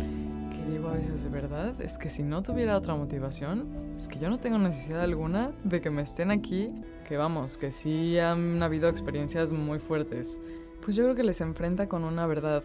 que 0.52 0.72
digo 0.72 0.90
a 0.90 0.94
veces 0.94 1.24
de 1.24 1.30
verdad, 1.30 1.80
es 1.82 1.98
que 1.98 2.10
si 2.10 2.24
no 2.24 2.44
tuviera 2.44 2.78
otra 2.78 2.96
motivación, 2.96 3.68
es 3.96 4.08
que 4.08 4.20
yo 4.20 4.30
no 4.30 4.40
tengo 4.40 4.58
necesidad 4.58 5.02
alguna 5.02 5.52
de 5.64 5.82
que 5.82 5.90
me 5.90 6.02
estén 6.02 6.32
aquí, 6.32 6.70
que 7.08 7.18
vamos, 7.18 7.58
que 7.58 7.72
sí 7.72 8.20
han 8.20 8.62
habido 8.62 8.88
experiencias 8.88 9.52
muy 9.54 9.80
fuertes. 9.80 10.40
Pues 10.84 10.96
yo 10.96 11.04
creo 11.04 11.16
que 11.16 11.24
les 11.24 11.42
enfrenta 11.42 11.88
con 11.88 12.04
una 12.04 12.28
verdad 12.28 12.64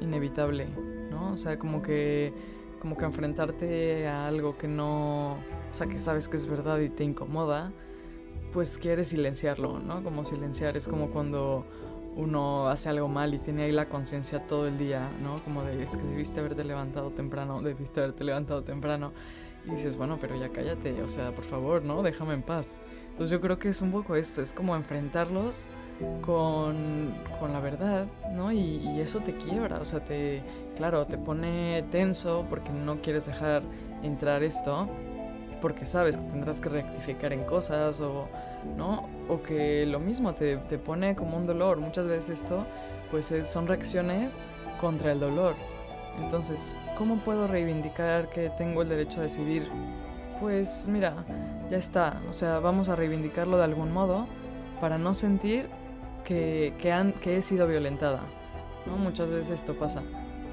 inevitable, 0.00 0.68
¿no? 1.10 1.32
O 1.32 1.36
sea, 1.36 1.58
como 1.58 1.82
que, 1.82 2.32
como 2.80 2.96
que 2.96 3.04
enfrentarte 3.04 4.06
a 4.06 4.26
algo 4.26 4.56
que 4.56 4.68
no, 4.68 5.34
o 5.34 5.74
sea, 5.74 5.86
que 5.86 5.98
sabes 5.98 6.28
que 6.28 6.36
es 6.36 6.46
verdad 6.46 6.78
y 6.80 6.88
te 6.88 7.04
incomoda, 7.04 7.72
pues 8.52 8.78
quieres 8.78 9.08
silenciarlo, 9.08 9.80
¿no? 9.80 10.02
Como 10.02 10.24
silenciar 10.24 10.76
es 10.76 10.88
como 10.88 11.10
cuando 11.10 11.66
uno 12.16 12.68
hace 12.68 12.88
algo 12.88 13.08
mal 13.08 13.34
y 13.34 13.38
tiene 13.38 13.64
ahí 13.64 13.72
la 13.72 13.88
conciencia 13.88 14.46
todo 14.46 14.66
el 14.66 14.78
día, 14.78 15.10
¿no? 15.22 15.44
Como 15.44 15.62
de, 15.62 15.82
es 15.82 15.96
que 15.96 16.02
debiste 16.04 16.40
haberte 16.40 16.64
levantado 16.64 17.10
temprano, 17.10 17.60
debiste 17.60 18.00
haberte 18.00 18.24
levantado 18.24 18.62
temprano. 18.62 19.12
Y 19.66 19.70
dices, 19.70 19.96
bueno, 19.96 20.18
pero 20.20 20.36
ya 20.36 20.50
cállate, 20.50 21.02
o 21.02 21.08
sea, 21.08 21.34
por 21.34 21.44
favor, 21.44 21.84
¿no? 21.84 22.02
Déjame 22.02 22.34
en 22.34 22.42
paz. 22.42 22.78
Entonces 23.10 23.30
yo 23.30 23.40
creo 23.40 23.58
que 23.58 23.68
es 23.68 23.82
un 23.82 23.92
poco 23.92 24.16
esto, 24.16 24.40
es 24.40 24.52
como 24.52 24.76
enfrentarlos 24.76 25.68
con, 26.20 27.14
con 27.38 27.52
la 27.52 27.60
verdad, 27.60 28.06
¿no? 28.32 28.52
Y, 28.52 29.00
eso 29.00 29.20
te 29.20 29.36
quiebra, 29.36 29.78
o 29.78 29.84
sea, 29.84 30.00
te, 30.00 30.42
claro, 30.76 31.06
te 31.06 31.18
pone 31.18 31.84
tenso 31.90 32.44
porque 32.48 32.70
no 32.70 33.00
quieres 33.02 33.26
dejar 33.26 33.62
entrar 34.02 34.42
esto, 34.42 34.88
porque 35.60 35.86
sabes 35.86 36.16
que 36.16 36.24
tendrás 36.24 36.60
que 36.60 36.68
rectificar 36.68 37.32
en 37.32 37.44
cosas 37.44 38.00
o, 38.00 38.28
¿no? 38.76 39.08
O 39.28 39.42
que 39.42 39.86
lo 39.86 40.00
mismo 40.00 40.34
te, 40.34 40.56
te 40.56 40.78
pone 40.78 41.14
como 41.14 41.36
un 41.36 41.46
dolor. 41.46 41.78
Muchas 41.78 42.06
veces 42.06 42.40
esto, 42.42 42.66
pues 43.10 43.32
son 43.42 43.66
reacciones 43.66 44.40
contra 44.80 45.12
el 45.12 45.20
dolor. 45.20 45.54
Entonces, 46.20 46.74
¿cómo 46.96 47.16
puedo 47.16 47.46
reivindicar 47.46 48.28
que 48.30 48.50
tengo 48.50 48.82
el 48.82 48.88
derecho 48.88 49.20
a 49.20 49.24
decidir? 49.24 49.68
Pues 50.40 50.86
mira, 50.88 51.14
ya 51.70 51.78
está. 51.78 52.20
O 52.28 52.32
sea, 52.32 52.58
vamos 52.58 52.88
a 52.88 52.96
reivindicarlo 52.96 53.58
de 53.58 53.64
algún 53.64 53.92
modo 53.92 54.26
para 54.80 54.98
no 54.98 55.14
sentir 55.14 55.68
que, 56.26 56.92
han, 56.92 57.12
que 57.12 57.36
he 57.36 57.42
sido 57.42 57.66
violentada. 57.66 58.20
Muchas 58.86 59.30
veces 59.30 59.50
esto 59.50 59.74
pasa. 59.78 60.02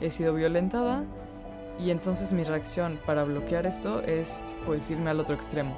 He 0.01 0.11
sido 0.11 0.33
violentada 0.33 1.03
y 1.79 1.89
entonces 1.89 2.31
mi 2.33 2.43
reacción 2.43 2.99
para 3.05 3.23
bloquear 3.23 3.65
esto 3.65 4.01
es 4.01 4.41
pues 4.65 4.89
irme 4.91 5.09
al 5.09 5.19
otro 5.19 5.35
extremo. 5.35 5.75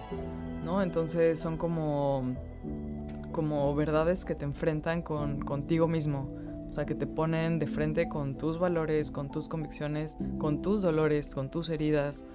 ¿no? 0.64 0.82
Entonces 0.82 1.40
son 1.40 1.58
como, 1.58 2.36
como 3.32 3.74
verdades 3.76 4.26
que 4.26 4.36
te 4.36 4.46
enfrentan 4.46 5.02
con, 5.02 5.40
contigo 5.40 5.88
mismo. 5.88 6.30
O 6.68 6.74
sea, 6.74 6.86
que 6.86 6.96
te 6.96 7.08
ponen 7.08 7.58
de 7.60 7.68
frente 7.68 8.10
con 8.10 8.38
tus 8.38 8.60
valores, 8.60 9.12
con 9.12 9.32
tus 9.32 9.48
convicciones, 9.48 10.18
con 10.40 10.62
tus 10.62 10.82
dolores, 10.82 11.34
con 11.34 11.50
tus 11.50 11.70
heridas. 11.70 12.26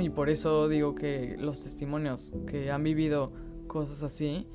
Y 0.00 0.08
por 0.08 0.30
eso 0.30 0.68
digo 0.68 0.94
que 0.94 1.36
los 1.38 1.62
testimonios 1.62 2.34
que 2.46 2.70
han 2.70 2.82
vivido 2.82 3.32
cosas 3.66 4.02
así, 4.02 4.48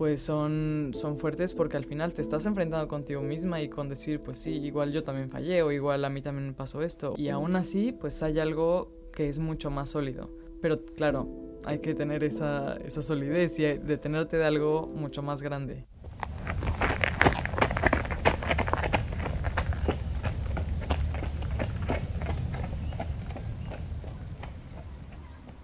pues 0.00 0.22
son, 0.22 0.92
son 0.94 1.18
fuertes 1.18 1.52
porque 1.52 1.76
al 1.76 1.84
final 1.84 2.14
te 2.14 2.22
estás 2.22 2.46
enfrentando 2.46 2.88
contigo 2.88 3.20
misma 3.20 3.60
y 3.60 3.68
con 3.68 3.90
decir, 3.90 4.22
pues 4.22 4.38
sí, 4.38 4.52
igual 4.52 4.92
yo 4.92 5.04
también 5.04 5.28
fallé 5.28 5.62
o 5.62 5.72
igual 5.72 6.06
a 6.06 6.08
mí 6.08 6.22
también 6.22 6.46
me 6.46 6.52
pasó 6.54 6.80
esto. 6.80 7.12
Y 7.18 7.28
aún 7.28 7.54
así, 7.54 7.92
pues 7.92 8.22
hay 8.22 8.38
algo 8.38 8.90
que 9.12 9.28
es 9.28 9.38
mucho 9.38 9.70
más 9.70 9.90
sólido. 9.90 10.30
Pero 10.62 10.86
claro, 10.96 11.28
hay 11.66 11.80
que 11.80 11.94
tener 11.94 12.24
esa, 12.24 12.78
esa 12.78 13.02
solidez 13.02 13.58
y 13.58 13.64
detenerte 13.64 14.38
de 14.38 14.46
algo 14.46 14.86
mucho 14.86 15.22
más 15.22 15.42
grande. 15.42 15.84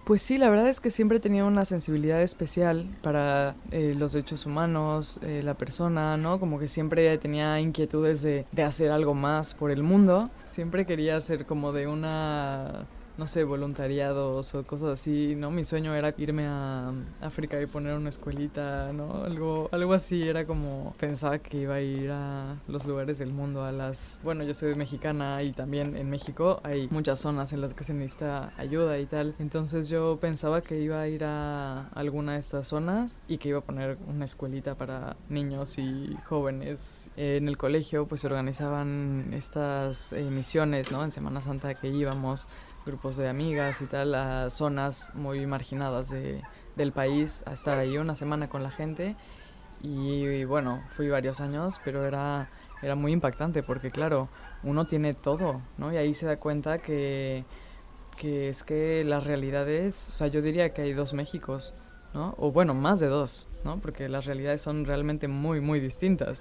Pues 0.06 0.22
sí, 0.22 0.38
la 0.38 0.48
verdad 0.48 0.68
es 0.68 0.78
que 0.80 0.92
siempre 0.92 1.18
tenía 1.18 1.44
una 1.44 1.64
sensibilidad 1.64 2.22
especial 2.22 2.86
para 3.02 3.56
eh, 3.72 3.92
los 3.98 4.12
derechos 4.12 4.46
humanos, 4.46 5.18
eh, 5.20 5.42
la 5.42 5.54
persona, 5.54 6.16
¿no? 6.16 6.38
Como 6.38 6.60
que 6.60 6.68
siempre 6.68 7.18
tenía 7.18 7.58
inquietudes 7.58 8.22
de, 8.22 8.46
de 8.52 8.62
hacer 8.62 8.92
algo 8.92 9.14
más 9.14 9.54
por 9.54 9.72
el 9.72 9.82
mundo. 9.82 10.30
Siempre 10.44 10.86
quería 10.86 11.20
ser 11.20 11.44
como 11.44 11.72
de 11.72 11.88
una 11.88 12.86
no 13.18 13.26
sé, 13.26 13.44
voluntariados 13.44 14.54
o 14.54 14.64
cosas 14.64 14.90
así, 14.90 15.35
¿no? 15.37 15.50
Mi 15.50 15.64
sueño 15.64 15.94
era 15.94 16.14
irme 16.18 16.46
a 16.46 16.92
África 17.20 17.61
y 17.61 17.66
poner 17.66 17.96
una 17.96 18.11
escuelita, 18.11 18.92
¿no? 18.92 19.25
Algo, 19.25 19.68
algo 19.73 19.94
así, 19.94 20.23
era 20.23 20.46
como 20.46 20.94
pensaba 20.99 21.38
que 21.38 21.58
iba 21.58 21.75
a 21.75 21.80
ir 21.80 22.11
a 22.11 22.56
los 22.68 22.85
lugares 22.85 23.18
del 23.18 23.32
mundo, 23.32 23.64
a 23.64 23.73
las... 23.73 24.20
Bueno, 24.23 24.44
yo 24.44 24.54
soy 24.54 24.75
mexicana 24.75 25.42
y 25.42 25.52
también 25.52 25.96
en 25.96 26.11
México 26.11 26.61
hay 26.62 26.88
muchas 26.90 27.20
zonas 27.20 27.52
en 27.52 27.61
las 27.61 27.75
que 27.75 27.85
se 27.85 27.94
necesita 27.94 28.52
ayuda 28.56 28.99
y 28.99 29.06
tal. 29.06 29.35
Entonces 29.38 29.88
yo 29.88 30.18
pensaba 30.20 30.61
que 30.61 30.80
iba 30.80 31.00
a 31.00 31.08
ir 31.08 31.25
a 31.25 31.88
alguna 31.94 32.35
de 32.35 32.40
estas 32.40 32.68
zonas 32.68 33.23
y 33.28 33.38
que 33.38 33.49
iba 33.50 33.61
a 33.61 33.62
poner 33.62 33.99
una 34.08 34.25
escuelita 34.25 34.75
para 34.75 35.16
niños 35.28 35.78
y 35.78 36.16
jóvenes. 36.25 37.11
En 37.16 37.49
el 37.49 37.56
colegio 37.56 38.06
pues 38.06 38.20
se 38.20 38.26
organizaban 38.26 39.30
estas 39.32 40.12
eh, 40.12 40.23
misiones, 40.23 40.92
¿no? 40.92 41.02
En 41.02 41.12
Semana 41.12 41.40
Santa 41.40 41.75
que 41.75 41.88
íbamos 41.88 42.49
grupos 42.86 43.16
de 43.16 43.28
amigas 43.28 43.82
y 43.82 43.86
tal 43.86 44.14
a 44.14 44.48
zonas 44.48 45.12
muy 45.14 45.44
marginadas 45.46 46.08
de, 46.08 46.42
del 46.76 46.92
país 46.92 47.42
a 47.46 47.52
estar 47.52 47.78
ahí 47.78 47.98
una 47.98 48.14
semana 48.14 48.48
con 48.48 48.62
la 48.62 48.70
gente 48.70 49.16
y, 49.82 50.44
bueno, 50.44 50.82
fui 50.90 51.08
varios 51.08 51.40
años, 51.40 51.80
pero 51.84 52.06
era, 52.06 52.48
era 52.82 52.94
muy 52.94 53.12
impactante 53.12 53.62
porque 53.62 53.90
claro, 53.90 54.28
uno 54.62 54.86
tiene 54.86 55.14
todo, 55.14 55.60
¿no? 55.76 55.92
Y 55.92 55.96
ahí 55.96 56.14
se 56.14 56.26
da 56.26 56.38
cuenta 56.38 56.78
que, 56.78 57.44
que 58.16 58.48
es 58.48 58.62
que 58.62 59.04
las 59.04 59.24
realidades, 59.24 60.10
o 60.10 60.12
sea, 60.14 60.26
yo 60.28 60.40
diría 60.42 60.72
que 60.72 60.82
hay 60.82 60.92
dos 60.92 61.12
Méxicos, 61.12 61.74
¿no? 62.14 62.34
O 62.38 62.50
bueno, 62.52 62.72
más 62.74 63.00
de 63.00 63.08
dos, 63.08 63.48
¿no? 63.64 63.78
Porque 63.78 64.08
las 64.08 64.24
realidades 64.24 64.62
son 64.62 64.86
realmente 64.86 65.28
muy, 65.28 65.60
muy 65.60 65.78
distintas. 65.80 66.40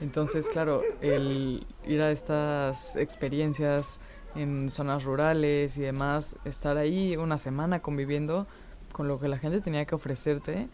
Entonces, 0.00 0.48
claro, 0.48 0.82
el 1.00 1.66
ir 1.84 2.02
a 2.02 2.10
estas 2.10 2.96
experiencias 2.96 4.00
en 4.34 4.70
zonas 4.70 5.04
rurales 5.04 5.76
y 5.76 5.82
demás, 5.82 6.36
estar 6.44 6.76
ahí 6.76 7.16
una 7.16 7.38
semana 7.38 7.80
conviviendo 7.80 8.46
con 8.92 9.08
lo 9.08 9.18
que 9.18 9.28
la 9.28 9.38
gente 9.38 9.60
tenía 9.60 9.84
que 9.84 9.94
ofrecerte 9.94 10.68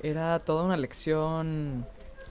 era 0.00 0.38
toda 0.38 0.64
una 0.64 0.76
lección 0.76 1.86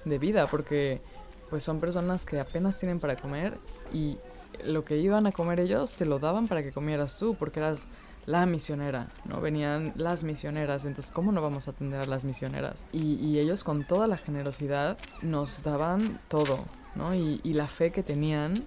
de 0.05 0.19
vida 0.19 0.47
porque 0.47 1.01
pues 1.49 1.63
son 1.63 1.79
personas 1.79 2.25
que 2.25 2.39
apenas 2.39 2.79
tienen 2.79 2.99
para 2.99 3.15
comer 3.15 3.57
y 3.93 4.17
lo 4.63 4.83
que 4.83 4.97
iban 4.97 5.27
a 5.27 5.31
comer 5.31 5.59
ellos 5.59 5.95
te 5.95 6.05
lo 6.05 6.19
daban 6.19 6.47
para 6.47 6.63
que 6.63 6.71
comieras 6.71 7.17
tú 7.17 7.35
porque 7.35 7.59
eras 7.59 7.87
la 8.25 8.45
misionera, 8.45 9.07
¿no? 9.23 9.39
Venían 9.39 9.93
las 9.95 10.25
misioneras, 10.25 10.83
entonces 10.83 11.13
¿cómo 11.13 11.31
no 11.31 11.41
vamos 11.41 11.67
a 11.67 11.71
atender 11.71 12.01
a 12.01 12.05
las 12.05 12.25
misioneras? 12.25 12.85
Y, 12.91 13.13
y 13.15 13.39
ellos 13.39 13.63
con 13.63 13.85
toda 13.87 14.05
la 14.05 14.17
generosidad 14.17 14.97
nos 15.21 15.63
daban 15.63 16.19
todo, 16.27 16.65
¿no? 16.95 17.15
Y, 17.15 17.39
y 17.43 17.53
la 17.53 17.67
fe 17.67 17.91
que 17.91 18.03
tenían 18.03 18.65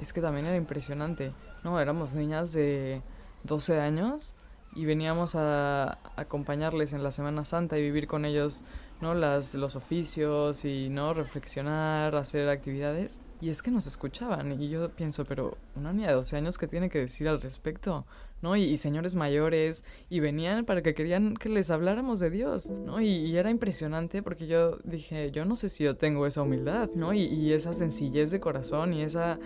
es 0.00 0.12
que 0.12 0.20
también 0.20 0.46
era 0.46 0.56
impresionante. 0.56 1.32
No, 1.66 1.80
éramos 1.80 2.14
niñas 2.14 2.52
de 2.52 3.02
12 3.42 3.80
años 3.80 4.36
y 4.76 4.84
veníamos 4.84 5.34
a 5.34 5.98
acompañarles 6.14 6.92
en 6.92 7.02
la 7.02 7.10
Semana 7.10 7.44
Santa 7.44 7.76
y 7.76 7.82
vivir 7.82 8.06
con 8.06 8.24
ellos 8.24 8.62
no 9.00 9.14
las 9.14 9.56
los 9.56 9.74
oficios 9.74 10.64
y 10.64 10.88
no 10.90 11.12
reflexionar 11.12 12.14
hacer 12.14 12.48
actividades. 12.48 13.18
Y 13.40 13.50
es 13.50 13.62
que 13.62 13.72
nos 13.72 13.88
escuchaban 13.88 14.62
y 14.62 14.68
yo 14.68 14.90
pienso 14.90 15.24
pero 15.24 15.58
una 15.74 15.92
niña 15.92 16.06
de 16.06 16.14
12 16.14 16.36
años 16.36 16.56
qué 16.56 16.68
tiene 16.68 16.88
que 16.88 17.00
decir 17.00 17.26
al 17.26 17.42
respecto 17.42 18.06
no 18.42 18.54
y, 18.54 18.76
señores 18.76 19.16
mayores 19.16 19.84
y 20.08 20.20
venían 20.20 20.66
para 20.66 20.82
que 20.82 20.94
querían 20.94 21.34
que 21.34 21.48
les 21.48 21.70
habláramos 21.70 22.20
de 22.20 22.30
Dios 22.30 22.70
no 22.70 23.00
y, 23.00 23.36
era 23.36 23.50
impresionante 23.50 24.22
porque 24.22 24.46
yo 24.46 24.78
dije 24.84 25.32
yo 25.32 25.44
no 25.44 25.56
sé 25.56 25.68
si 25.68 25.82
yo 25.82 25.96
tengo 25.96 26.26
esa 26.26 26.42
humildad 26.42 26.90
no 26.94 27.12
y, 27.12 27.22
y 27.22 27.52
esa 27.54 27.72
sencillez 27.72 28.30
de 28.30 28.40
corazón 28.40 28.94
y 28.94 29.02
esa 29.02 29.38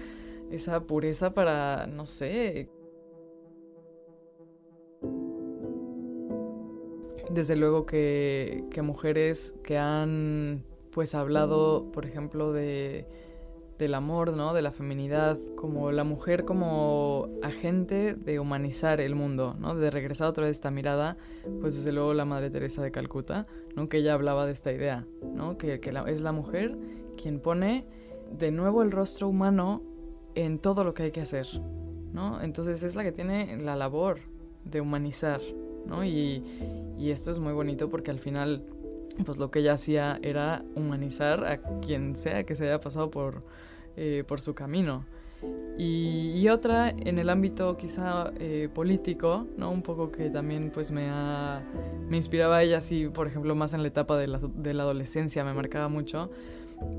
esa 0.50 0.80
pureza 0.80 1.32
para, 1.34 1.86
no 1.86 2.06
sé. 2.06 2.68
Desde 7.30 7.54
luego 7.54 7.86
que, 7.86 8.64
mujeres 8.82 9.56
que 9.62 9.78
han 9.78 10.64
pues 10.90 11.14
hablado, 11.14 11.92
por 11.92 12.04
ejemplo, 12.04 12.52
de, 12.52 13.06
del 13.78 13.94
amor, 13.94 14.32
¿no? 14.32 14.52
De 14.52 14.62
la 14.62 14.72
feminidad, 14.72 15.38
como 15.54 15.92
la 15.92 16.02
mujer 16.02 16.44
como 16.44 17.28
agente 17.42 18.14
de 18.14 18.40
humanizar 18.40 19.00
el 19.00 19.14
mundo, 19.14 19.54
¿no? 19.60 19.76
De 19.76 19.90
regresar 19.90 20.28
otra 20.28 20.46
vez 20.46 20.56
esta 20.56 20.72
mirada, 20.72 21.16
pues 21.60 21.76
desde 21.76 21.92
luego 21.92 22.12
la 22.14 22.24
Madre 22.24 22.50
Teresa 22.50 22.82
de 22.82 22.90
Calcuta, 22.90 23.46
¿no? 23.76 23.88
Que 23.88 23.98
ella 23.98 24.14
hablaba 24.14 24.46
de 24.46 24.52
esta 24.52 24.72
idea, 24.72 25.06
¿no? 25.22 25.56
Que, 25.56 25.78
que 25.78 25.90
es 26.08 26.20
la 26.22 26.32
mujer 26.32 26.76
quien 27.16 27.38
pone 27.38 27.86
de 28.36 28.50
nuevo 28.50 28.82
el 28.82 28.90
rostro 28.90 29.28
humano 29.28 29.82
en 30.34 30.58
todo 30.58 30.84
lo 30.84 30.94
que 30.94 31.04
hay 31.04 31.10
que 31.10 31.20
hacer, 31.20 31.46
¿no? 32.12 32.40
Entonces 32.40 32.82
es 32.82 32.94
la 32.94 33.04
que 33.04 33.12
tiene 33.12 33.56
la 33.58 33.76
labor 33.76 34.18
de 34.64 34.80
humanizar, 34.80 35.40
¿no? 35.86 36.04
Y, 36.04 36.42
y 36.98 37.10
esto 37.10 37.30
es 37.30 37.38
muy 37.38 37.52
bonito 37.52 37.88
porque 37.88 38.10
al 38.10 38.18
final, 38.18 38.62
pues 39.24 39.38
lo 39.38 39.50
que 39.50 39.60
ella 39.60 39.74
hacía 39.74 40.18
era 40.22 40.64
humanizar 40.74 41.44
a 41.44 41.58
quien 41.80 42.16
sea 42.16 42.44
que 42.44 42.54
se 42.56 42.64
haya 42.64 42.80
pasado 42.80 43.10
por, 43.10 43.42
eh, 43.96 44.24
por 44.26 44.40
su 44.40 44.54
camino. 44.54 45.04
Y, 45.78 46.32
y, 46.36 46.48
otra 46.50 46.90
en 46.90 47.18
el 47.18 47.30
ámbito 47.30 47.78
quizá 47.78 48.30
eh, 48.38 48.68
político, 48.74 49.46
¿no? 49.56 49.70
Un 49.70 49.80
poco 49.80 50.12
que 50.12 50.28
también 50.28 50.70
pues 50.70 50.90
me, 50.90 51.08
ha, 51.08 51.62
me 52.08 52.18
inspiraba 52.18 52.58
a 52.58 52.62
ella 52.62 52.78
así, 52.78 53.08
por 53.08 53.26
ejemplo, 53.26 53.54
más 53.54 53.72
en 53.72 53.80
la 53.80 53.88
etapa 53.88 54.18
de 54.18 54.26
la, 54.26 54.38
de 54.38 54.74
la 54.74 54.82
adolescencia, 54.82 55.42
me 55.42 55.54
marcaba 55.54 55.88
mucho. 55.88 56.30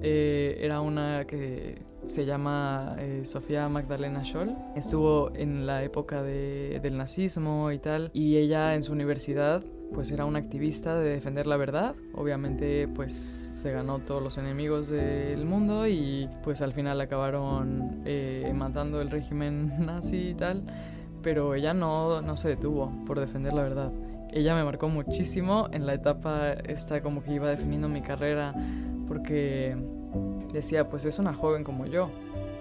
Eh, 0.01 0.57
era 0.59 0.81
una 0.81 1.25
que 1.25 1.77
se 2.07 2.25
llama 2.25 2.95
eh, 2.99 3.21
Sofía 3.25 3.67
Magdalena 3.69 4.23
Scholl. 4.23 4.55
Estuvo 4.75 5.31
en 5.35 5.65
la 5.65 5.83
época 5.83 6.21
de, 6.23 6.79
del 6.81 6.97
nazismo 6.97 7.71
y 7.71 7.79
tal, 7.79 8.09
y 8.13 8.37
ella 8.37 8.75
en 8.75 8.83
su 8.83 8.91
universidad 8.91 9.63
pues 9.93 10.09
era 10.11 10.23
un 10.25 10.35
activista 10.35 10.95
de 10.95 11.09
defender 11.09 11.47
la 11.47 11.57
verdad. 11.57 11.95
Obviamente 12.13 12.87
pues 12.87 13.13
se 13.13 13.71
ganó 13.71 13.99
todos 13.99 14.23
los 14.23 14.37
enemigos 14.37 14.87
del 14.87 15.45
mundo 15.45 15.87
y 15.87 16.29
pues 16.43 16.61
al 16.61 16.73
final 16.73 16.99
acabaron 17.01 18.01
eh, 18.05 18.51
matando 18.55 19.01
el 19.01 19.11
régimen 19.11 19.85
nazi 19.85 20.29
y 20.29 20.33
tal. 20.33 20.63
Pero 21.21 21.53
ella 21.53 21.73
no, 21.73 22.21
no 22.21 22.37
se 22.37 22.49
detuvo 22.49 22.91
por 23.05 23.19
defender 23.19 23.53
la 23.53 23.63
verdad. 23.63 23.91
Ella 24.31 24.55
me 24.55 24.63
marcó 24.63 24.87
muchísimo 24.87 25.67
en 25.71 25.85
la 25.85 25.93
etapa 25.93 26.53
esta 26.53 27.01
como 27.01 27.21
que 27.21 27.33
iba 27.33 27.49
definiendo 27.49 27.89
mi 27.89 28.01
carrera 28.01 28.55
porque 29.07 29.75
decía 30.51 30.89
pues 30.89 31.05
es 31.05 31.19
una 31.19 31.33
joven 31.33 31.63
como 31.63 31.85
yo 31.85 32.09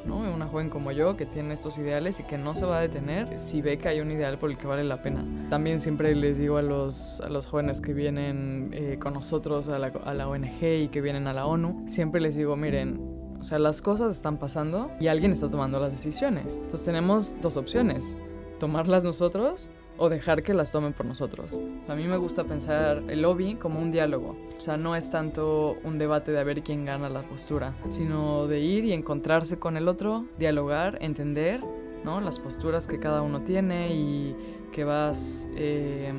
¿no? 0.04 0.18
Una 0.18 0.46
joven 0.46 0.70
como 0.70 0.92
yo 0.92 1.16
que 1.16 1.26
tiene 1.26 1.54
estos 1.54 1.78
ideales 1.78 2.20
y 2.20 2.24
que 2.24 2.38
no 2.38 2.54
se 2.54 2.66
va 2.66 2.78
a 2.78 2.80
detener 2.80 3.38
si 3.38 3.60
ve 3.62 3.78
que 3.78 3.88
hay 3.88 4.00
un 4.00 4.10
ideal 4.10 4.38
por 4.38 4.50
el 4.50 4.58
que 4.58 4.66
vale 4.66 4.84
la 4.84 5.02
pena. 5.02 5.24
También 5.48 5.80
siempre 5.80 6.14
les 6.14 6.38
digo 6.38 6.56
a 6.56 6.62
los, 6.62 7.20
a 7.20 7.28
los 7.28 7.46
jóvenes 7.46 7.80
que 7.80 7.92
vienen 7.92 8.70
eh, 8.72 8.98
con 9.00 9.14
nosotros 9.14 9.68
a 9.68 9.78
la, 9.78 9.88
a 9.88 10.14
la 10.14 10.28
ONG 10.28 10.62
y 10.62 10.88
que 10.88 11.00
vienen 11.00 11.26
a 11.26 11.32
la 11.32 11.46
ONU, 11.46 11.84
siempre 11.86 12.20
les 12.20 12.36
digo, 12.36 12.56
miren, 12.56 13.00
o 13.38 13.44
sea, 13.44 13.58
las 13.58 13.80
cosas 13.80 14.16
están 14.16 14.38
pasando 14.38 14.90
y 15.00 15.06
alguien 15.08 15.32
está 15.32 15.48
tomando 15.48 15.80
las 15.80 15.92
decisiones. 15.92 16.56
Entonces 16.56 16.84
tenemos 16.84 17.36
dos 17.40 17.56
opciones, 17.56 18.16
tomarlas 18.58 19.04
nosotros 19.04 19.70
o 20.00 20.08
dejar 20.08 20.42
que 20.42 20.54
las 20.54 20.72
tomen 20.72 20.94
por 20.94 21.04
nosotros. 21.04 21.60
a 21.86 21.94
mí 21.94 22.04
me 22.04 22.16
gusta 22.16 22.44
pensar 22.44 23.02
el 23.08 23.20
lobby 23.20 23.56
como 23.56 23.78
un 23.78 23.92
diálogo. 23.92 24.34
O 24.56 24.60
sea, 24.60 24.78
no 24.78 24.96
es 24.96 25.10
tanto 25.10 25.76
un 25.84 25.98
debate 25.98 26.32
de 26.32 26.40
a 26.40 26.44
ver 26.44 26.62
quién 26.62 26.86
gana 26.86 27.10
la 27.10 27.22
postura, 27.22 27.74
sino 27.90 28.46
de 28.46 28.60
ir 28.60 28.86
y 28.86 28.94
encontrarse 28.94 29.58
con 29.58 29.76
el 29.76 29.88
otro, 29.88 30.24
dialogar, 30.38 30.96
entender 31.02 31.60
¿no? 32.02 32.22
las 32.22 32.38
posturas 32.38 32.86
que 32.86 32.98
cada 32.98 33.20
uno 33.20 33.42
tiene 33.42 33.94
y 33.94 34.34
que 34.72 34.84
vas... 34.84 35.46
Eh, 35.54 36.12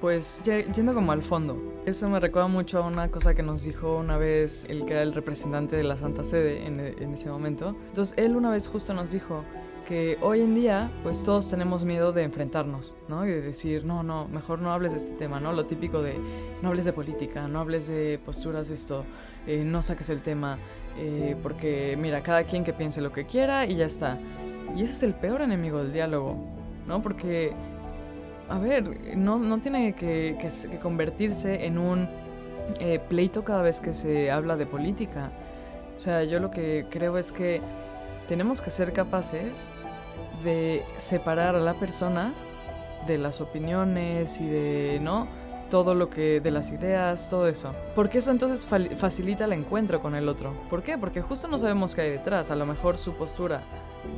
pues 0.00 0.42
yendo 0.44 0.92
como 0.92 1.10
al 1.12 1.22
fondo. 1.22 1.56
Eso 1.86 2.10
me 2.10 2.20
recuerda 2.20 2.48
mucho 2.48 2.82
a 2.82 2.86
una 2.86 3.10
cosa 3.10 3.34
que 3.34 3.42
nos 3.42 3.62
dijo 3.62 3.96
una 3.96 4.18
vez 4.18 4.66
el 4.68 4.84
que 4.84 4.92
era 4.92 5.02
el 5.02 5.14
representante 5.14 5.74
de 5.74 5.84
la 5.84 5.96
Santa 5.96 6.22
Sede 6.22 6.66
en, 6.66 6.78
en 6.80 7.14
ese 7.14 7.30
momento. 7.30 7.74
Entonces 7.88 8.14
él 8.18 8.36
una 8.36 8.50
vez 8.50 8.68
justo 8.68 8.92
nos 8.92 9.10
dijo, 9.10 9.42
que 9.86 10.18
hoy 10.20 10.42
en 10.42 10.54
día 10.54 10.90
pues 11.02 11.22
todos 11.22 11.48
tenemos 11.48 11.84
miedo 11.84 12.12
de 12.12 12.24
enfrentarnos, 12.24 12.96
¿no? 13.08 13.24
Y 13.24 13.30
de 13.30 13.40
decir, 13.40 13.84
no, 13.84 14.02
no, 14.02 14.28
mejor 14.28 14.58
no 14.58 14.72
hables 14.72 14.92
de 14.92 14.98
este 14.98 15.12
tema, 15.14 15.40
¿no? 15.40 15.52
Lo 15.52 15.64
típico 15.64 16.02
de 16.02 16.18
no 16.60 16.68
hables 16.68 16.84
de 16.84 16.92
política, 16.92 17.48
no 17.48 17.60
hables 17.60 17.86
de 17.86 18.18
posturas 18.24 18.68
de 18.68 18.74
esto, 18.74 19.04
eh, 19.46 19.62
no 19.64 19.82
saques 19.82 20.10
el 20.10 20.20
tema, 20.20 20.58
eh, 20.98 21.36
porque 21.42 21.96
mira, 21.98 22.22
cada 22.22 22.44
quien 22.44 22.64
que 22.64 22.72
piense 22.72 23.00
lo 23.00 23.12
que 23.12 23.24
quiera 23.24 23.64
y 23.64 23.76
ya 23.76 23.86
está. 23.86 24.18
Y 24.76 24.82
ese 24.82 24.92
es 24.92 25.02
el 25.04 25.14
peor 25.14 25.40
enemigo 25.40 25.78
del 25.78 25.92
diálogo, 25.92 26.36
¿no? 26.86 27.00
Porque, 27.00 27.52
a 28.48 28.58
ver, 28.58 29.16
no, 29.16 29.38
no 29.38 29.60
tiene 29.60 29.94
que, 29.94 30.36
que, 30.40 30.78
convertirse 30.78 31.64
en 31.64 31.78
un 31.78 32.08
eh, 32.80 33.00
pleito 33.08 33.44
cada 33.44 33.62
vez 33.62 33.80
que 33.80 33.94
se 33.94 34.32
habla 34.32 34.56
de 34.56 34.66
política. 34.66 35.30
O 35.96 36.00
sea, 36.00 36.24
yo 36.24 36.40
lo 36.40 36.50
que 36.50 36.86
creo 36.90 37.16
es 37.16 37.32
que 37.32 37.62
tenemos 38.28 38.60
que 38.60 38.70
ser 38.70 38.92
capaces 38.92 39.70
de 40.42 40.84
separar 40.98 41.56
a 41.56 41.60
la 41.60 41.74
persona 41.74 42.34
de 43.06 43.18
las 43.18 43.40
opiniones 43.40 44.40
y 44.40 44.46
de, 44.46 44.98
¿no? 45.00 45.28
Todo 45.70 45.96
lo 45.96 46.10
que, 46.10 46.40
de 46.40 46.50
las 46.52 46.70
ideas, 46.70 47.28
todo 47.28 47.48
eso. 47.48 47.74
Porque 47.96 48.18
eso 48.18 48.30
entonces 48.30 48.66
facilita 48.96 49.46
el 49.46 49.52
encuentro 49.52 50.00
con 50.00 50.14
el 50.14 50.28
otro. 50.28 50.54
¿Por 50.70 50.82
qué? 50.82 50.96
Porque 50.96 51.22
justo 51.22 51.48
no 51.48 51.58
sabemos 51.58 51.94
qué 51.94 52.02
hay 52.02 52.10
detrás. 52.10 52.52
A 52.52 52.56
lo 52.56 52.66
mejor 52.66 52.98
su 52.98 53.14
postura 53.14 53.62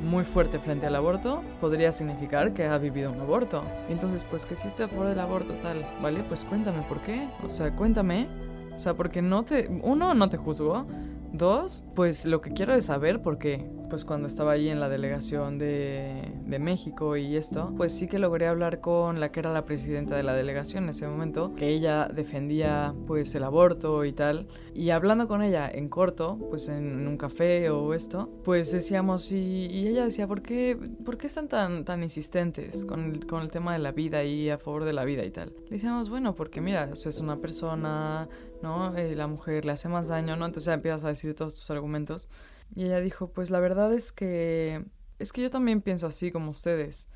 muy 0.03 0.25
fuerte 0.25 0.59
frente 0.59 0.87
al 0.87 0.95
aborto 0.95 1.43
podría 1.61 1.91
significar 1.93 2.53
que 2.53 2.67
ha 2.67 2.77
vivido 2.77 3.11
un 3.11 3.21
aborto. 3.21 3.63
entonces, 3.89 4.25
pues 4.25 4.45
que 4.45 4.57
si 4.57 4.69
estoy 4.69 4.87
a 4.87 4.89
favor 4.89 5.07
del 5.07 5.21
aborto, 5.21 5.55
tal, 5.63 5.87
¿vale? 6.03 6.23
Pues 6.23 6.45
cuéntame 6.45 6.83
por 6.83 7.01
qué. 7.01 7.29
O 7.43 7.51
sea, 7.51 7.75
cuéntame. 7.75 8.29
O 8.77 8.81
sea, 8.81 8.95
porque 8.95 9.23
no 9.23 9.43
te. 9.43 9.69
Uno, 9.83 10.15
no 10.15 10.29
te 10.29 10.37
juzgo. 10.37 10.87
Dos, 11.33 11.85
pues 11.95 12.25
lo 12.25 12.41
que 12.41 12.53
quiero 12.53 12.75
es 12.75 12.87
saber 12.87 13.23
por 13.23 13.39
qué 13.39 13.69
pues 13.89 14.05
cuando 14.05 14.29
estaba 14.29 14.53
ahí 14.53 14.69
en 14.69 14.81
la 14.81 14.89
delegación 14.89 15.59
de, 15.59 16.33
de, 16.47 16.59
México 16.59 17.17
y 17.17 17.37
esto, 17.37 17.73
pues 17.77 17.93
sí 17.93 18.07
que 18.07 18.19
logré 18.19 18.47
hablar 18.47 18.81
con 18.81 19.21
la 19.21 19.33
que 19.33 19.41
era 19.41 19.53
la 19.53 19.65
presidenta 19.65 20.17
de 20.17 20.23
la 20.23 20.35
delegación 20.35 20.85
en 20.85 20.91
ese 20.91 21.07
momento, 21.07 21.55
que 21.55 21.69
ella 21.69 22.09
defendía 22.09 22.95
pues 23.07 23.35
el 23.35 23.45
aborto 23.45 24.05
y 24.05 24.13
tal. 24.13 24.47
Y 24.75 24.91
hablando 24.91 25.27
con 25.27 25.43
ella 25.43 25.69
en 25.69 25.89
corto, 25.89 26.39
pues 26.51 26.69
en, 26.69 27.07
un 27.07 27.17
café 27.17 27.71
o 27.71 27.95
esto, 27.95 28.31
pues 28.45 28.71
decíamos, 28.71 29.33
y, 29.33 29.67
y, 29.67 29.89
ella 29.89 30.05
decía, 30.05 30.27
¿por 30.27 30.43
qué, 30.43 30.79
¿por 31.05 31.17
qué 31.17 31.27
están 31.27 31.49
tan, 31.49 31.85
tan 31.85 32.03
insistentes 32.03 32.85
con 32.85 33.15
el, 33.15 33.27
con 33.27 33.43
el 33.43 33.51
tema 33.51 33.73
de 33.73 33.79
la 33.79 33.93
vida 33.93 34.25
y 34.25 34.51
a 34.51 34.59
favor 34.59 34.85
de 34.85 34.93
la 34.93 35.05
vida 35.05 35.25
y 35.25 35.31
tal? 35.31 35.53
Le 35.65 35.71
decíamos, 35.71 36.11
bueno, 36.11 36.35
porque 36.35 36.61
mira, 36.61 36.91
es 36.93 37.21
una 37.21 37.39
persona, 37.39 38.29
¿no? 38.63 38.97
Eh, 38.97 39.15
la 39.15 39.27
mujer 39.27 39.65
le 39.65 39.73
hace 39.73 39.89
más 39.89 40.09
daño, 40.09 40.37
¿no? 40.37 40.47
Entonces 40.47 40.67
ya 40.67 40.75
empiezas 40.75 41.05
a 41.05 41.09
decir 41.09 41.35
todos 41.35 41.55
tus 41.55 41.71
argumentos. 41.71 42.29
Y 42.75 42.85
ella 42.85 43.01
dijo, 43.01 43.33
pues 43.33 43.51
la 43.51 43.61
verdad 43.61 43.93
es 43.93 44.13
que 44.13 44.85
es 45.19 45.33
que 45.33 45.43
yo 45.43 45.51
también 45.51 45.83
pienso 45.83 46.07
así 46.07 46.31
como 46.31 46.51
ustedes, 46.51 47.09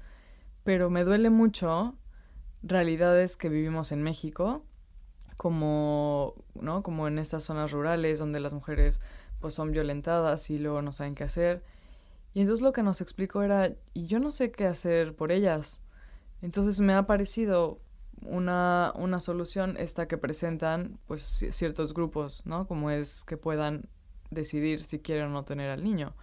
pero 0.64 0.90
me 0.90 1.04
duele 1.04 1.30
mucho 1.30 1.96
realidades 2.62 3.36
que 3.36 3.48
vivimos 3.48 3.92
en 3.92 4.02
México, 4.02 4.64
como, 5.36 6.34
¿no? 6.54 6.82
Como 6.82 7.08
en 7.08 7.18
estas 7.18 7.44
zonas 7.44 7.70
rurales 7.72 8.18
donde 8.18 8.40
las 8.40 8.54
mujeres 8.54 9.00
pues 9.40 9.54
son 9.54 9.72
violentadas 9.72 10.50
y 10.50 10.58
luego 10.58 10.82
no 10.82 10.92
saben 10.92 11.14
qué 11.14 11.24
hacer. 11.24 11.64
Y 12.34 12.40
entonces 12.40 12.62
lo 12.62 12.72
que 12.72 12.82
nos 12.82 13.00
explicó 13.00 13.42
era, 13.42 13.72
y 13.92 14.06
yo 14.06 14.18
no 14.20 14.30
sé 14.30 14.50
qué 14.52 14.66
hacer 14.66 15.14
por 15.14 15.32
ellas. 15.32 15.82
Entonces 16.40 16.80
me 16.80 16.94
ha 16.94 17.06
parecido 17.06 17.80
una, 18.26 18.92
una 18.96 19.20
solución 19.20 19.76
esta 19.78 20.06
que 20.06 20.18
presentan 20.18 20.98
pues 21.06 21.22
ciertos 21.50 21.94
grupos, 21.94 22.44
¿no? 22.46 22.66
Como 22.66 22.90
es 22.90 23.24
que 23.24 23.36
puedan 23.36 23.88
decidir 24.30 24.82
si 24.82 24.98
quiere 24.98 25.24
o 25.24 25.28
no 25.28 25.44
tener 25.44 25.70
al 25.70 25.84
niño, 25.84 26.14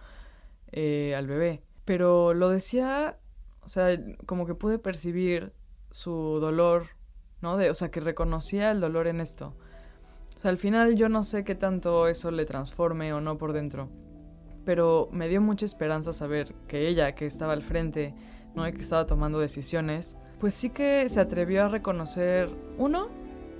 eh, 0.72 1.14
al 1.16 1.26
bebé. 1.26 1.62
Pero 1.84 2.34
lo 2.34 2.48
decía, 2.48 3.18
o 3.62 3.68
sea, 3.68 3.98
como 4.26 4.46
que 4.46 4.54
pude 4.54 4.78
percibir 4.78 5.52
su 5.90 6.38
dolor, 6.40 6.88
¿no? 7.40 7.56
De, 7.56 7.70
o 7.70 7.74
sea, 7.74 7.90
que 7.90 8.00
reconocía 8.00 8.70
el 8.70 8.80
dolor 8.80 9.06
en 9.06 9.20
esto. 9.20 9.54
O 10.34 10.38
sea, 10.38 10.50
al 10.50 10.58
final 10.58 10.96
yo 10.96 11.08
no 11.08 11.22
sé 11.22 11.44
qué 11.44 11.54
tanto 11.54 12.08
eso 12.08 12.30
le 12.30 12.44
transforme 12.44 13.12
o 13.12 13.20
no 13.20 13.38
por 13.38 13.52
dentro. 13.52 13.90
Pero 14.64 15.08
me 15.12 15.28
dio 15.28 15.40
mucha 15.40 15.66
esperanza 15.66 16.12
saber 16.12 16.54
que 16.68 16.88
ella, 16.88 17.14
que 17.14 17.26
estaba 17.26 17.52
al 17.52 17.62
frente, 17.62 18.14
¿no? 18.54 18.66
Y 18.66 18.72
que 18.72 18.82
estaba 18.82 19.06
tomando 19.06 19.38
decisiones, 19.38 20.16
pues 20.40 20.54
sí 20.54 20.70
que 20.70 21.08
se 21.08 21.20
atrevió 21.20 21.66
a 21.66 21.68
reconocer, 21.68 22.48
uno, 22.78 23.08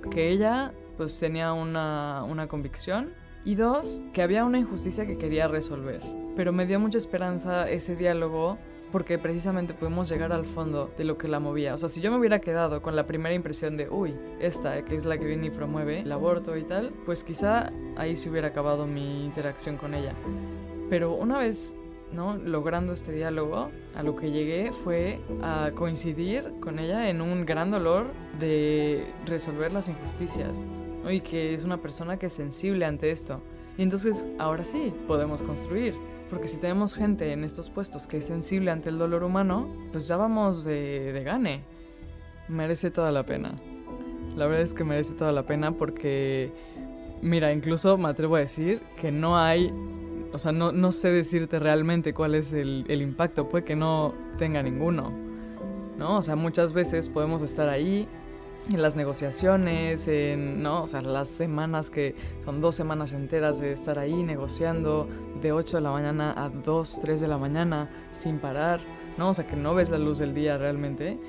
que 0.09 0.29
ella 0.29 0.73
pues 0.97 1.19
tenía 1.19 1.53
una, 1.53 2.23
una 2.23 2.47
convicción 2.47 3.13
y 3.45 3.55
dos, 3.55 4.01
que 4.13 4.21
había 4.21 4.45
una 4.45 4.59
injusticia 4.59 5.05
que 5.05 5.17
quería 5.17 5.47
resolver. 5.47 6.01
Pero 6.35 6.51
me 6.51 6.65
dio 6.65 6.79
mucha 6.79 6.97
esperanza 6.97 7.69
ese 7.69 7.95
diálogo 7.95 8.57
porque 8.91 9.17
precisamente 9.17 9.73
pudimos 9.73 10.09
llegar 10.09 10.33
al 10.33 10.45
fondo 10.45 10.91
de 10.97 11.05
lo 11.05 11.17
que 11.17 11.27
la 11.27 11.39
movía. 11.39 11.73
O 11.73 11.77
sea, 11.77 11.87
si 11.87 12.01
yo 12.01 12.11
me 12.11 12.17
hubiera 12.17 12.39
quedado 12.39 12.81
con 12.81 12.95
la 12.95 13.07
primera 13.07 13.33
impresión 13.33 13.77
de, 13.77 13.89
uy, 13.89 14.13
esta, 14.39 14.83
que 14.83 14.95
es 14.95 15.05
la 15.05 15.17
que 15.17 15.25
viene 15.25 15.47
y 15.47 15.49
promueve 15.49 16.01
el 16.01 16.11
aborto 16.11 16.57
y 16.57 16.63
tal, 16.63 16.91
pues 17.05 17.23
quizá 17.23 17.71
ahí 17.95 18.15
se 18.15 18.29
hubiera 18.29 18.49
acabado 18.49 18.85
mi 18.85 19.25
interacción 19.25 19.77
con 19.77 19.93
ella. 19.93 20.13
Pero 20.89 21.13
una 21.13 21.39
vez, 21.39 21.77
¿no? 22.13 22.37
Logrando 22.37 22.93
este 22.93 23.11
diálogo, 23.11 23.69
a 23.95 24.03
lo 24.03 24.15
que 24.15 24.31
llegué 24.31 24.71
fue 24.71 25.19
a 25.41 25.71
coincidir 25.75 26.53
con 26.59 26.79
ella 26.79 27.09
en 27.09 27.21
un 27.21 27.45
gran 27.45 27.71
dolor 27.71 28.07
de 28.39 29.13
resolver 29.25 29.71
las 29.71 29.89
injusticias 29.89 30.65
y 31.09 31.21
que 31.21 31.53
es 31.53 31.63
una 31.63 31.77
persona 31.77 32.17
que 32.17 32.27
es 32.27 32.33
sensible 32.33 32.85
ante 32.85 33.11
esto. 33.11 33.41
Y 33.77 33.83
entonces 33.83 34.27
ahora 34.37 34.65
sí 34.65 34.93
podemos 35.07 35.41
construir. 35.41 35.95
Porque 36.29 36.47
si 36.47 36.57
tenemos 36.57 36.93
gente 36.93 37.33
en 37.33 37.43
estos 37.43 37.69
puestos 37.69 38.07
que 38.07 38.17
es 38.17 38.25
sensible 38.25 38.71
ante 38.71 38.87
el 38.87 38.97
dolor 38.97 39.23
humano, 39.23 39.67
pues 39.91 40.07
ya 40.07 40.15
vamos 40.15 40.63
de, 40.63 41.11
de 41.11 41.23
gane. 41.23 41.63
Merece 42.47 42.89
toda 42.89 43.11
la 43.11 43.25
pena. 43.25 43.55
La 44.35 44.47
verdad 44.47 44.61
es 44.61 44.73
que 44.73 44.85
merece 44.85 45.13
toda 45.13 45.33
la 45.33 45.43
pena 45.43 45.73
porque, 45.73 46.51
mira, 47.21 47.51
incluso 47.51 47.97
me 47.97 48.07
atrevo 48.07 48.37
a 48.37 48.39
decir 48.39 48.81
que 48.95 49.11
no 49.11 49.37
hay, 49.37 49.73
o 50.33 50.39
sea, 50.39 50.51
no, 50.51 50.71
no 50.71 50.91
sé 50.91 51.11
decirte 51.11 51.59
realmente 51.59 52.13
cuál 52.13 52.35
es 52.35 52.53
el, 52.53 52.85
impacto, 53.01 53.49
puede 53.49 53.63
que 53.63 53.75
no 53.75 54.13
tenga 54.37 54.63
ninguno, 54.63 55.11
¿no? 55.97 56.17
O 56.17 56.21
sea, 56.21 56.35
muchas 56.35 56.73
veces 56.73 57.09
podemos 57.09 57.41
estar 57.41 57.67
ahí 57.69 58.07
en 58.69 58.81
las 58.81 58.95
negociaciones, 58.95 60.07
en, 60.07 60.63
¿no? 60.63 60.83
O 60.83 60.87
sea, 60.87 61.01
las 61.01 61.29
semanas 61.29 61.89
que 61.89 62.15
son 62.43 62.61
dos 62.61 62.75
semanas 62.75 63.11
enteras 63.11 63.59
de 63.59 63.73
estar 63.73 63.99
ahí 63.99 64.23
negociando 64.23 65.07
de 65.41 65.51
8 65.51 65.77
de 65.77 65.83
la 65.83 65.91
mañana 65.91 66.33
a 66.37 66.49
2, 66.49 66.99
3 67.01 67.21
de 67.21 67.27
la 67.27 67.37
mañana 67.37 67.89
sin 68.11 68.39
parar, 68.39 68.79
¿no? 69.17 69.29
O 69.29 69.33
sea, 69.33 69.45
que 69.45 69.55
no 69.55 69.75
ves 69.75 69.89
la 69.89 69.97
luz 69.97 70.19
del 70.19 70.33
día 70.33 70.57
realmente. 70.57 71.19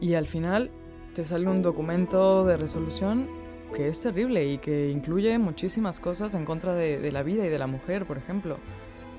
Y 0.00 0.14
al 0.14 0.26
final 0.26 0.70
te 1.14 1.24
sale 1.24 1.48
un 1.48 1.62
documento 1.62 2.44
de 2.44 2.56
resolución 2.56 3.39
que 3.74 3.88
es 3.88 4.00
terrible 4.00 4.44
y 4.44 4.58
que 4.58 4.90
incluye 4.90 5.38
muchísimas 5.38 6.00
cosas 6.00 6.34
en 6.34 6.44
contra 6.44 6.74
de, 6.74 6.98
de 6.98 7.12
la 7.12 7.22
vida 7.22 7.46
y 7.46 7.48
de 7.48 7.58
la 7.58 7.66
mujer, 7.66 8.06
por 8.06 8.18
ejemplo, 8.18 8.58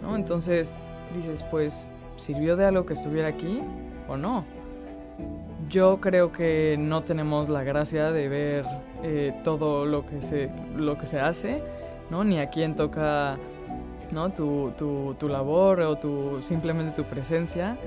¿no? 0.01 0.15
Entonces 0.15 0.77
dices, 1.15 1.43
pues, 1.49 1.91
¿sirvió 2.15 2.55
de 2.55 2.65
algo 2.65 2.85
que 2.85 2.93
estuviera 2.93 3.27
aquí 3.27 3.61
o 4.07 4.17
no? 4.17 4.45
yo 5.71 5.99
creo 6.01 6.31
que 6.31 6.75
no 6.77 7.03
tenemos 7.03 7.47
la 7.49 7.63
gracia 7.63 8.11
de 8.11 8.27
ver 8.27 8.65
eh, 9.03 9.33
todo 9.43 9.85
lo 9.85 10.05
que, 10.05 10.21
se, 10.21 10.49
lo 10.75 10.97
que 10.97 11.05
se 11.05 11.19
hace, 11.19 11.63
¿no? 12.09 12.23
Ni 12.23 12.39
a 12.39 12.49
quién 12.49 12.75
toca 12.75 13.37
¿no? 14.11 14.31
tu, 14.31 14.73
tu, 14.77 15.15
tu 15.17 15.29
labor 15.29 15.79
o 15.81 15.97
tu, 15.97 16.41
simplemente 16.41 16.91
tu 16.91 17.05
presencia, 17.05 17.77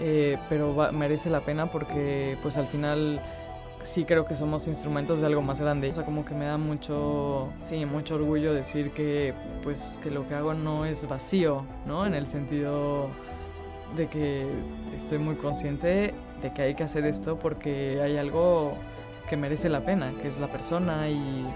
eh, 0.00 0.38
pero 0.48 0.90
merece 0.92 1.28
la 1.28 1.40
pena 1.40 1.66
porque 1.66 2.36
pues 2.42 2.56
al 2.56 2.66
final 2.68 3.20
sí 3.82 4.04
creo 4.04 4.24
que 4.24 4.34
somos 4.34 4.68
instrumentos 4.68 5.20
de 5.20 5.26
algo 5.26 5.42
más 5.42 5.60
grande. 5.60 5.88
O 5.88 5.92
sea, 5.92 6.04
como 6.04 6.24
que 6.24 6.34
me 6.34 6.46
da 6.46 6.58
mucho, 6.58 7.48
sí, 7.60 7.84
mucho 7.86 8.16
orgullo 8.16 8.52
decir 8.52 8.90
que 8.92 9.34
pues 9.62 10.00
que 10.02 10.10
lo 10.10 10.26
que 10.26 10.34
hago 10.34 10.54
no 10.54 10.84
es 10.84 11.08
vacío, 11.08 11.64
¿no? 11.86 12.06
En 12.06 12.14
el 12.14 12.26
sentido 12.26 13.08
de 13.96 14.06
que 14.08 14.46
estoy 14.94 15.18
muy 15.18 15.36
consciente 15.36 16.14
de 16.42 16.52
que 16.52 16.62
hay 16.62 16.74
que 16.74 16.84
hacer 16.84 17.04
esto 17.04 17.38
porque 17.38 18.00
hay 18.00 18.16
algo 18.16 18.74
que 19.28 19.36
merece 19.36 19.68
la 19.68 19.84
pena, 19.84 20.12
que 20.20 20.28
es 20.28 20.38
la 20.38 20.48
persona 20.48 21.08
y 21.08 21.46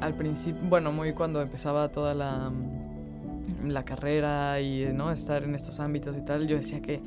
al 0.00 0.14
principio, 0.14 0.60
bueno, 0.68 0.92
muy 0.92 1.12
cuando 1.12 1.42
empezaba 1.42 1.88
toda 1.88 2.14
la, 2.14 2.50
la 3.64 3.84
carrera 3.84 4.60
y 4.60 4.86
no 4.92 5.10
estar 5.10 5.44
en 5.44 5.54
estos 5.54 5.80
ámbitos 5.80 6.16
y 6.16 6.22
tal, 6.22 6.46
yo 6.46 6.56
decía 6.56 6.80
que, 6.80 7.00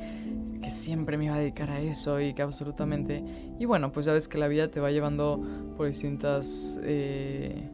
que 0.62 0.70
siempre 0.70 1.18
me 1.18 1.26
iba 1.26 1.36
a 1.36 1.40
dedicar 1.40 1.70
a 1.70 1.82
eso 1.82 2.20
y 2.20 2.34
que 2.34 2.42
absolutamente... 2.42 3.24
Y 3.60 3.66
bueno, 3.66 3.92
pues 3.92 4.06
ya 4.06 4.14
ves 4.14 4.28
que 4.28 4.38
la 4.38 4.48
vida 4.48 4.70
te 4.70 4.80
va 4.80 4.92
llevando 4.92 5.42
por 5.78 5.88
distintas 5.88 6.80
eh, 6.84 7.70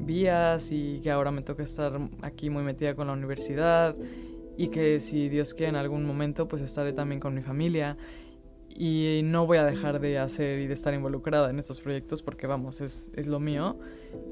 vías 0.00 0.70
y 0.72 1.00
que 1.00 1.10
ahora 1.10 1.30
me 1.30 1.42
toca 1.42 1.62
estar 1.62 1.98
aquí 2.22 2.50
muy 2.50 2.62
metida 2.62 2.94
con 2.94 3.06
la 3.06 3.12
universidad 3.12 3.96
y 4.56 4.68
que 4.68 5.00
si 5.00 5.28
Dios 5.28 5.54
quiere 5.54 5.70
en 5.70 5.76
algún 5.76 6.04
momento 6.04 6.48
pues 6.48 6.62
estaré 6.62 6.92
también 6.92 7.20
con 7.20 7.34
mi 7.34 7.42
familia. 7.42 7.96
Y 8.68 9.22
no 9.24 9.46
voy 9.46 9.58
a 9.58 9.64
dejar 9.64 9.98
de 9.98 10.18
hacer 10.18 10.60
y 10.60 10.66
de 10.66 10.74
estar 10.74 10.94
involucrada 10.94 11.50
en 11.50 11.58
estos 11.58 11.80
proyectos 11.80 12.22
porque 12.22 12.46
vamos, 12.46 12.80
es, 12.80 13.10
es 13.14 13.26
lo 13.26 13.40
mío, 13.40 13.78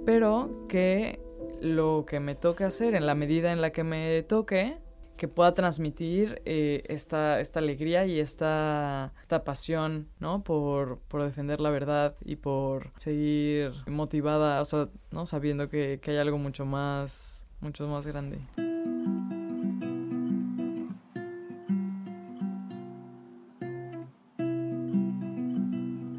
pero 0.05 0.67
que 0.69 1.21
lo 1.61 2.05
que 2.07 2.21
me 2.21 2.35
toque 2.35 2.65
hacer 2.65 2.95
en 2.95 3.07
la 3.07 3.15
medida 3.15 3.53
en 3.53 3.61
la 3.61 3.71
que 3.71 3.83
me 3.83 4.23
toque, 4.23 4.79
que 5.17 5.29
pueda 5.29 5.55
transmitir 5.55 6.43
eh, 6.45 6.85
esta, 6.89 7.41
esta 7.41 7.59
alegría 7.59 8.07
y 8.07 8.21
esta, 8.21 9.13
esta 9.21 9.45
pasión, 9.45 10.09
¿no? 10.21 10.43
Por, 10.45 10.99
por, 11.09 11.23
defender 11.23 11.61
la 11.61 11.71
verdad 11.71 12.17
y 12.25 12.37
por 12.37 12.93
seguir 12.99 13.73
motivada, 13.87 14.61
o 14.61 14.65
sea, 14.65 14.89
¿no? 15.11 15.27
Sabiendo 15.27 15.69
que, 15.69 15.99
que 16.03 16.13
hay 16.13 16.19
algo 16.19 16.39
mucho 16.39 16.65
más, 16.65 17.45
mucho 17.61 17.89
más 17.89 18.07
grande. 18.07 18.39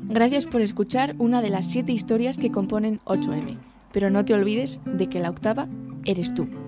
Gracias 0.10 0.48
por 0.48 0.62
escuchar 0.62 1.16
una 1.20 1.44
de 1.44 1.52
las 1.52 1.68
siete 1.68 1.92
historias 1.92 2.40
que 2.40 2.52
componen 2.52 3.00
8M, 3.06 3.58
pero 3.92 4.10
no 4.10 4.26
te 4.26 4.34
olvides 4.34 4.80
de 4.86 5.08
que 5.10 5.20
la 5.20 5.30
octava 5.30 5.68
eres 6.06 6.34
tú. 6.34 6.67